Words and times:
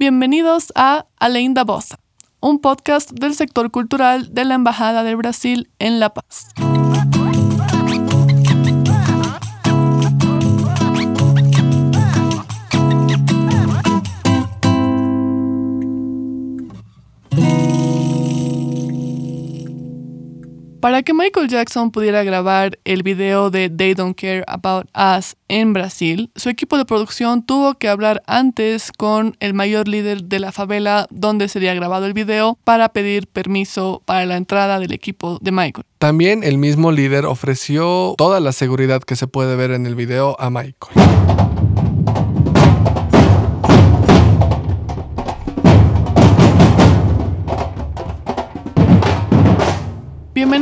Bienvenidos 0.00 0.72
a 0.74 1.04
Além 1.18 1.52
da 1.52 1.62
un 2.40 2.58
podcast 2.58 3.10
del 3.10 3.34
sector 3.34 3.70
cultural 3.70 4.32
de 4.32 4.46
la 4.46 4.54
Embajada 4.54 5.02
del 5.02 5.16
Brasil 5.16 5.68
en 5.78 6.00
La 6.00 6.14
Paz. 6.14 6.54
Para 20.80 21.02
que 21.02 21.12
Michael 21.12 21.48
Jackson 21.48 21.90
pudiera 21.90 22.24
grabar 22.24 22.78
el 22.84 23.02
video 23.02 23.50
de 23.50 23.68
They 23.68 23.92
Don't 23.92 24.18
Care 24.18 24.44
About 24.46 24.88
Us 24.96 25.36
en 25.48 25.74
Brasil, 25.74 26.30
su 26.36 26.48
equipo 26.48 26.78
de 26.78 26.86
producción 26.86 27.42
tuvo 27.44 27.74
que 27.74 27.86
hablar 27.86 28.22
antes 28.26 28.90
con 28.90 29.36
el 29.40 29.52
mayor 29.52 29.88
líder 29.88 30.24
de 30.24 30.38
la 30.38 30.52
favela 30.52 31.06
donde 31.10 31.48
sería 31.48 31.74
grabado 31.74 32.06
el 32.06 32.14
video 32.14 32.58
para 32.64 32.88
pedir 32.88 33.26
permiso 33.26 34.00
para 34.06 34.24
la 34.24 34.38
entrada 34.38 34.78
del 34.78 34.92
equipo 34.94 35.38
de 35.42 35.52
Michael. 35.52 35.84
También 35.98 36.42
el 36.44 36.56
mismo 36.56 36.92
líder 36.92 37.26
ofreció 37.26 38.14
toda 38.16 38.40
la 38.40 38.52
seguridad 38.52 39.02
que 39.02 39.16
se 39.16 39.26
puede 39.26 39.56
ver 39.56 39.72
en 39.72 39.84
el 39.84 39.94
video 39.94 40.34
a 40.40 40.48
Michael. 40.48 41.59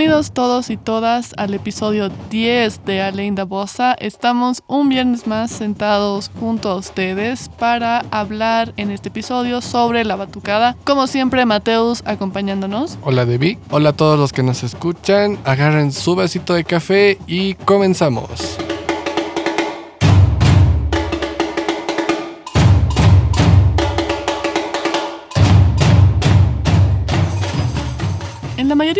Bienvenidos 0.09 0.33
todos 0.33 0.71
y 0.71 0.79
todas 0.79 1.35
al 1.37 1.53
episodio 1.53 2.09
10 2.31 2.87
de 2.87 3.03
Aleinda 3.03 3.45
Bossa. 3.45 3.93
Estamos 3.93 4.63
un 4.67 4.89
viernes 4.89 5.27
más 5.27 5.51
sentados 5.51 6.31
junto 6.41 6.71
a 6.71 6.77
ustedes 6.77 7.51
para 7.59 8.07
hablar 8.11 8.73
en 8.79 8.91
este 8.91 9.11
episodio 9.11 9.61
sobre 9.61 10.07
la 10.07 10.17
batucada. 10.17 10.79
Como 10.85 11.07
siempre, 11.09 11.45
Mateus 11.45 12.03
acompañándonos. 12.07 12.97
Hola 13.03 13.27
Debbie, 13.27 13.59
hola 13.69 13.91
a 13.91 13.93
todos 13.93 14.19
los 14.19 14.33
que 14.33 14.43
nos 14.43 14.63
escuchan. 14.63 15.39
Agarren 15.45 15.93
su 15.93 16.17
vasito 16.17 16.55
de 16.55 16.65
café 16.65 17.19
y 17.27 17.53
comenzamos. 17.53 18.57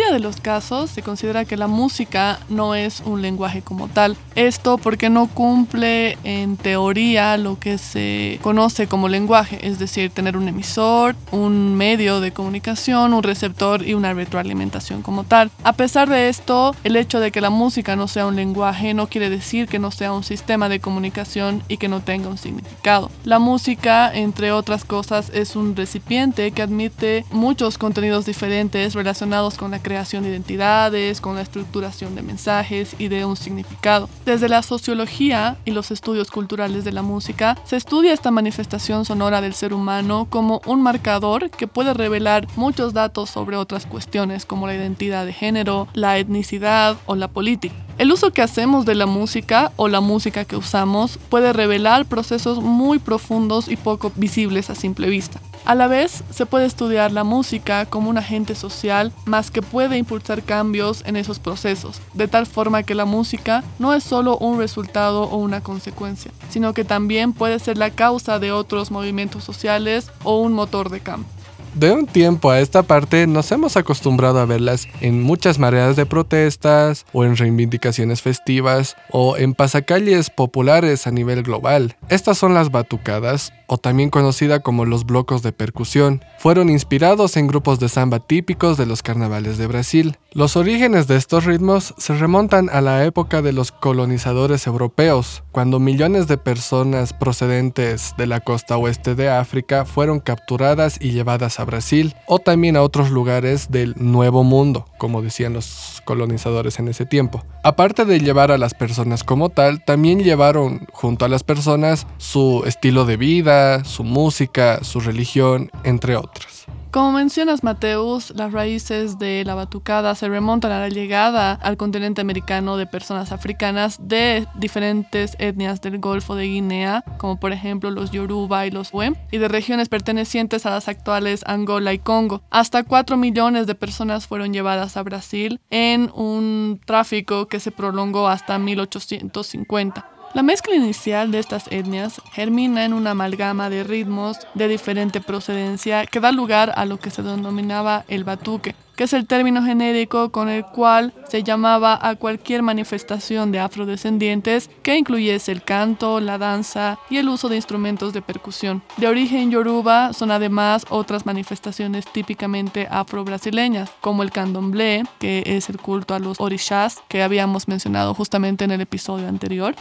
Mayoría 0.09 0.27
de 0.27 0.33
los 0.33 0.41
casos 0.41 0.89
se 0.89 1.03
considera 1.03 1.45
que 1.45 1.55
la 1.55 1.67
música 1.67 2.39
no 2.49 2.73
es 2.73 3.01
un 3.05 3.21
lenguaje 3.21 3.61
como 3.61 3.87
tal. 3.87 4.17
Esto 4.35 4.77
porque 4.77 5.09
no 5.09 5.27
cumple 5.27 6.17
en 6.23 6.57
teoría 6.57 7.37
lo 7.37 7.59
que 7.59 7.77
se 7.77 8.39
conoce 8.41 8.87
como 8.87 9.07
lenguaje, 9.07 9.59
es 9.67 9.77
decir, 9.77 10.09
tener 10.09 10.35
un 10.35 10.47
emisor, 10.47 11.15
un 11.31 11.75
medio 11.75 12.21
de 12.21 12.31
comunicación, 12.31 13.13
un 13.13 13.23
receptor 13.23 13.87
y 13.87 13.93
una 13.93 14.13
retroalimentación 14.13 15.01
como 15.01 15.25
tal. 15.25 15.51
A 15.63 15.73
pesar 15.73 16.09
de 16.09 16.29
esto, 16.29 16.75
el 16.83 16.95
hecho 16.95 17.19
de 17.19 17.31
que 17.31 17.41
la 17.41 17.49
música 17.49 17.95
no 17.95 18.07
sea 18.07 18.25
un 18.25 18.35
lenguaje 18.35 18.93
no 18.93 19.07
quiere 19.07 19.29
decir 19.29 19.67
que 19.67 19.79
no 19.79 19.91
sea 19.91 20.13
un 20.13 20.23
sistema 20.23 20.69
de 20.69 20.79
comunicación 20.79 21.61
y 21.67 21.77
que 21.77 21.87
no 21.87 22.01
tenga 22.01 22.29
un 22.29 22.37
significado. 22.37 23.11
La 23.25 23.39
música, 23.39 24.11
entre 24.13 24.51
otras 24.51 24.85
cosas, 24.85 25.29
es 25.33 25.55
un 25.55 25.75
recipiente 25.75 26.51
que 26.51 26.61
admite 26.61 27.25
muchos 27.31 27.77
contenidos 27.77 28.25
diferentes 28.25 28.95
relacionados 28.95 29.55
con 29.55 29.71
la 29.71 29.79
creación 29.79 29.98
de 29.99 30.29
identidades, 30.29 31.19
con 31.19 31.35
la 31.35 31.41
estructuración 31.41 32.15
de 32.15 32.21
mensajes 32.21 32.95
y 32.97 33.09
de 33.09 33.25
un 33.25 33.35
significado. 33.35 34.09
Desde 34.25 34.47
la 34.47 34.61
sociología 34.61 35.57
y 35.65 35.71
los 35.71 35.91
estudios 35.91 36.31
culturales 36.31 36.85
de 36.85 36.93
la 36.93 37.01
música, 37.01 37.57
se 37.65 37.75
estudia 37.75 38.13
esta 38.13 38.31
manifestación 38.31 39.03
sonora 39.03 39.41
del 39.41 39.53
ser 39.53 39.73
humano 39.73 40.27
como 40.29 40.61
un 40.65 40.81
marcador 40.81 41.49
que 41.49 41.67
puede 41.67 41.93
revelar 41.93 42.47
muchos 42.55 42.93
datos 42.93 43.29
sobre 43.29 43.57
otras 43.57 43.85
cuestiones 43.85 44.45
como 44.45 44.67
la 44.67 44.75
identidad 44.75 45.25
de 45.25 45.33
género, 45.33 45.87
la 45.93 46.17
etnicidad 46.17 46.97
o 47.05 47.15
la 47.15 47.27
política. 47.27 47.75
El 47.99 48.13
uso 48.13 48.31
que 48.31 48.41
hacemos 48.41 48.85
de 48.85 48.95
la 48.95 49.07
música 49.07 49.73
o 49.75 49.89
la 49.89 49.99
música 49.99 50.45
que 50.45 50.55
usamos 50.55 51.19
puede 51.27 51.51
revelar 51.51 52.05
procesos 52.05 52.63
muy 52.63 52.97
profundos 52.97 53.67
y 53.67 53.75
poco 53.75 54.13
visibles 54.15 54.69
a 54.69 54.75
simple 54.75 55.09
vista. 55.09 55.41
A 55.65 55.75
la 55.75 55.87
vez, 55.87 56.23
se 56.31 56.45
puede 56.45 56.65
estudiar 56.65 57.11
la 57.11 57.25
música 57.25 57.85
como 57.85 58.09
un 58.09 58.17
agente 58.17 58.55
social 58.55 59.11
más 59.25 59.51
que 59.51 59.61
puede 59.61 59.97
impulsar 59.97 60.43
cambios 60.43 61.03
en 61.05 61.17
esos 61.17 61.39
procesos, 61.39 61.99
de 62.13 62.29
tal 62.29 62.45
forma 62.45 62.83
que 62.83 62.95
la 62.95 63.03
música 63.03 63.65
no 63.79 63.93
es 63.93 64.05
solo 64.05 64.37
un 64.37 64.59
resultado 64.59 65.23
o 65.23 65.35
una 65.35 65.59
consecuencia, 65.59 66.31
sino 66.49 66.73
que 66.73 66.85
también 66.85 67.33
puede 67.33 67.59
ser 67.59 67.77
la 67.77 67.89
causa 67.89 68.39
de 68.39 68.53
otros 68.53 68.91
movimientos 68.91 69.43
sociales 69.43 70.09
o 70.23 70.39
un 70.39 70.53
motor 70.53 70.89
de 70.89 71.01
cambio. 71.01 71.38
De 71.79 71.93
un 71.93 72.07
tiempo 72.07 72.49
a 72.51 72.59
esta 72.59 72.83
parte 72.83 73.25
nos 73.25 73.49
hemos 73.53 73.77
acostumbrado 73.77 74.39
a 74.39 74.45
verlas 74.45 74.85
en 74.99 75.23
muchas 75.23 75.59
mareas 75.59 75.95
de 75.95 76.05
protestas 76.05 77.05
o 77.13 77.23
en 77.23 77.37
reivindicaciones 77.37 78.21
festivas 78.21 78.97
o 79.11 79.37
en 79.37 79.53
pasacalles 79.53 80.29
populares 80.29 81.07
a 81.07 81.11
nivel 81.11 81.41
global. 81.41 81.95
Estas 82.09 82.37
son 82.37 82.53
las 82.53 82.69
batucadas 82.69 83.53
o 83.69 83.77
también 83.77 84.09
conocida 84.09 84.59
como 84.61 84.83
los 84.83 85.05
blocos 85.05 85.43
de 85.43 85.53
percusión. 85.53 86.25
Fueron 86.39 86.69
inspirados 86.69 87.37
en 87.37 87.47
grupos 87.47 87.79
de 87.79 87.87
samba 87.87 88.19
típicos 88.19 88.77
de 88.77 88.87
los 88.87 89.03
carnavales 89.03 89.57
de 89.57 89.67
Brasil. 89.67 90.17
Los 90.31 90.57
orígenes 90.57 91.07
de 91.07 91.15
estos 91.15 91.45
ritmos 91.45 91.93
se 91.97 92.15
remontan 92.15 92.69
a 92.71 92.81
la 92.81 93.05
época 93.05 93.41
de 93.41 93.53
los 93.53 93.71
colonizadores 93.71 94.67
europeos, 94.67 95.43
cuando 95.51 95.79
millones 95.79 96.27
de 96.27 96.37
personas 96.37 97.13
procedentes 97.13 98.13
de 98.17 98.27
la 98.27 98.39
costa 98.39 98.77
oeste 98.77 99.15
de 99.15 99.29
África 99.29 99.85
fueron 99.85 100.19
capturadas 100.19 100.97
y 100.99 101.11
llevadas 101.11 101.59
a 101.59 101.65
Brasil 101.65 102.15
o 102.27 102.39
también 102.39 102.75
a 102.75 102.81
otros 102.81 103.11
lugares 103.11 103.69
del 103.69 103.93
Nuevo 103.97 104.43
Mundo, 104.43 104.85
como 104.97 105.21
decían 105.21 105.53
los 105.53 106.01
colonizadores 106.05 106.79
en 106.79 106.87
ese 106.87 107.05
tiempo. 107.05 107.43
Aparte 107.63 108.05
de 108.05 108.19
llevar 108.19 108.51
a 108.51 108.57
las 108.57 108.73
personas 108.73 109.23
como 109.23 109.49
tal, 109.49 109.83
también 109.83 110.19
llevaron 110.19 110.87
junto 110.91 111.25
a 111.25 111.29
las 111.29 111.43
personas 111.43 112.07
su 112.17 112.63
estilo 112.65 113.05
de 113.05 113.17
vida, 113.17 113.58
su 113.83 114.03
música, 114.03 114.83
su 114.83 114.99
religión, 114.99 115.69
entre 115.83 116.15
otras. 116.15 116.59
Como 116.91 117.11
mencionas, 117.11 117.63
Mateus, 117.63 118.31
las 118.31 118.51
raíces 118.51 119.19
de 119.19 119.43
la 119.45 119.53
batucada 119.53 120.15
se 120.15 120.27
remontan 120.27 120.71
a 120.71 120.79
la 120.79 120.89
llegada 120.89 121.51
al 121.53 121.77
continente 121.77 122.21
americano 122.21 122.77
de 122.77 122.87
personas 122.87 123.31
africanas 123.31 123.99
de 124.01 124.47
diferentes 124.55 125.35
etnias 125.37 125.81
del 125.81 125.99
Golfo 125.99 126.35
de 126.35 126.47
Guinea, 126.47 127.03
como 127.19 127.39
por 127.39 127.51
ejemplo 127.51 127.91
los 127.91 128.09
Yoruba 128.09 128.65
y 128.65 128.71
los 128.71 128.91
Wem, 128.91 129.13
y 129.29 129.37
de 129.37 129.47
regiones 129.47 129.87
pertenecientes 129.87 130.65
a 130.65 130.71
las 130.71 130.87
actuales 130.87 131.43
Angola 131.45 131.93
y 131.93 131.99
Congo. 131.99 132.41
Hasta 132.49 132.83
4 132.83 133.17
millones 133.17 133.67
de 133.67 133.75
personas 133.75 134.25
fueron 134.25 134.51
llevadas 134.51 134.97
a 134.97 135.03
Brasil 135.03 135.61
en 135.69 136.09
un 136.15 136.81
tráfico 136.83 137.47
que 137.47 137.59
se 137.59 137.69
prolongó 137.69 138.27
hasta 138.27 138.57
1850. 138.57 140.18
La 140.33 140.43
mezcla 140.43 140.75
inicial 140.75 141.31
de 141.31 141.39
estas 141.39 141.65
etnias 141.71 142.21
germina 142.33 142.85
en 142.85 142.93
una 142.93 143.11
amalgama 143.11 143.71
de 143.71 143.83
ritmos 143.83 144.37
de 144.53 144.67
diferente 144.67 145.21
procedencia 145.21 146.05
que 146.05 146.19
da 146.19 146.31
lugar 146.31 146.71
a 146.75 146.85
lo 146.85 146.99
que 146.99 147.09
se 147.09 147.23
denominaba 147.23 148.05
el 148.07 148.23
batuque, 148.23 148.75
que 148.99 149.05
es 149.05 149.13
el 149.13 149.27
término 149.27 149.63
genérico 149.63 150.29
con 150.29 150.49
el 150.49 150.65
cual 150.65 151.13
se 151.29 151.41
llamaba 151.41 151.97
a 152.01 152.15
cualquier 152.15 152.63
manifestación 152.63 153.49
de 153.49 153.61
afrodescendientes 153.61 154.69
que 154.83 154.97
incluyese 154.97 155.53
el 155.53 155.63
canto, 155.63 156.19
la 156.19 156.37
danza 156.37 156.99
y 157.09 157.15
el 157.15 157.29
uso 157.29 157.47
de 157.47 157.55
instrumentos 157.55 158.11
de 158.11 158.21
percusión. 158.21 158.81
De 158.97 159.07
origen 159.07 159.51
yoruba 159.51 160.11
son 160.11 160.31
además 160.31 160.85
otras 160.89 161.25
manifestaciones 161.25 162.11
típicamente 162.11 162.89
afro-brasileñas, 162.91 163.89
como 164.01 164.21
el 164.21 164.31
candomblé, 164.31 165.03
que 165.17 165.43
es 165.45 165.69
el 165.69 165.77
culto 165.77 166.13
a 166.13 166.19
los 166.19 166.37
orishas, 166.41 167.01
que 167.07 167.23
habíamos 167.23 167.69
mencionado 167.69 168.13
justamente 168.13 168.65
en 168.65 168.71
el 168.71 168.81
episodio 168.81 169.29
anterior, 169.29 169.75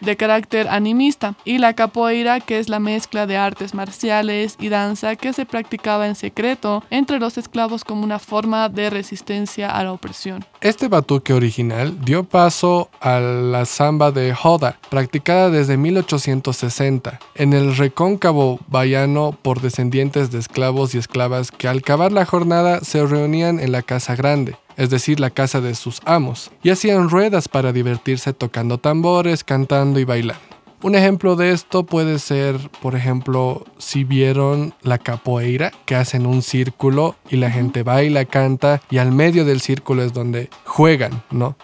de 0.00 0.16
carácter 0.16 0.66
animista, 0.66 1.36
y 1.44 1.58
la 1.58 1.74
capoeira, 1.74 2.40
que 2.40 2.58
es 2.58 2.68
la 2.68 2.80
mezcla 2.80 3.28
de 3.28 3.36
artes 3.36 3.74
marciales 3.74 4.56
y 4.58 4.70
danza 4.70 5.14
que 5.14 5.32
se 5.32 5.46
practicaba 5.46 6.08
en 6.08 6.16
secreto 6.16 6.82
entre 6.90 7.20
los 7.20 7.38
esclavos 7.38 7.84
como 7.84 8.02
una 8.02 8.18
forma 8.18 8.55
de 8.68 8.90
resistencia 8.90 9.70
a 9.70 9.84
la 9.84 9.92
opresión. 9.92 10.44
Este 10.60 10.88
batuque 10.88 11.32
original 11.32 11.96
dio 12.04 12.24
paso 12.24 12.90
a 13.00 13.20
la 13.20 13.64
samba 13.64 14.10
de 14.10 14.34
Joda, 14.34 14.78
practicada 14.90 15.50
desde 15.50 15.76
1860 15.76 17.18
en 17.34 17.52
el 17.52 17.76
recóncavo 17.76 18.58
baiano 18.68 19.36
por 19.42 19.60
descendientes 19.60 20.30
de 20.30 20.38
esclavos 20.38 20.94
y 20.94 20.98
esclavas 20.98 21.50
que 21.50 21.68
al 21.68 21.78
acabar 21.78 22.10
la 22.10 22.24
jornada 22.24 22.80
se 22.80 23.06
reunían 23.06 23.60
en 23.60 23.70
la 23.70 23.82
casa 23.82 24.16
grande 24.16 24.56
es 24.76 24.90
decir, 24.90 25.20
la 25.20 25.30
casa 25.30 25.60
de 25.60 25.74
sus 25.74 26.00
amos, 26.04 26.50
y 26.62 26.70
hacían 26.70 27.08
ruedas 27.08 27.48
para 27.48 27.72
divertirse 27.72 28.32
tocando 28.34 28.78
tambores, 28.78 29.42
cantando 29.42 29.98
y 29.98 30.04
bailando. 30.04 30.55
Un 30.82 30.94
ejemplo 30.94 31.36
de 31.36 31.52
esto 31.52 31.84
puede 31.84 32.18
ser, 32.18 32.70
por 32.82 32.94
ejemplo, 32.94 33.64
si 33.78 34.04
vieron 34.04 34.74
la 34.82 34.98
capoeira, 34.98 35.72
que 35.86 35.94
hacen 35.96 36.26
un 36.26 36.42
círculo 36.42 37.16
y 37.30 37.36
la 37.36 37.50
gente 37.50 37.82
baila, 37.82 38.26
canta 38.26 38.82
y 38.90 38.98
al 38.98 39.10
medio 39.10 39.44
del 39.44 39.60
círculo 39.60 40.02
es 40.02 40.12
donde 40.12 40.50
juegan, 40.64 41.22
¿no? 41.30 41.56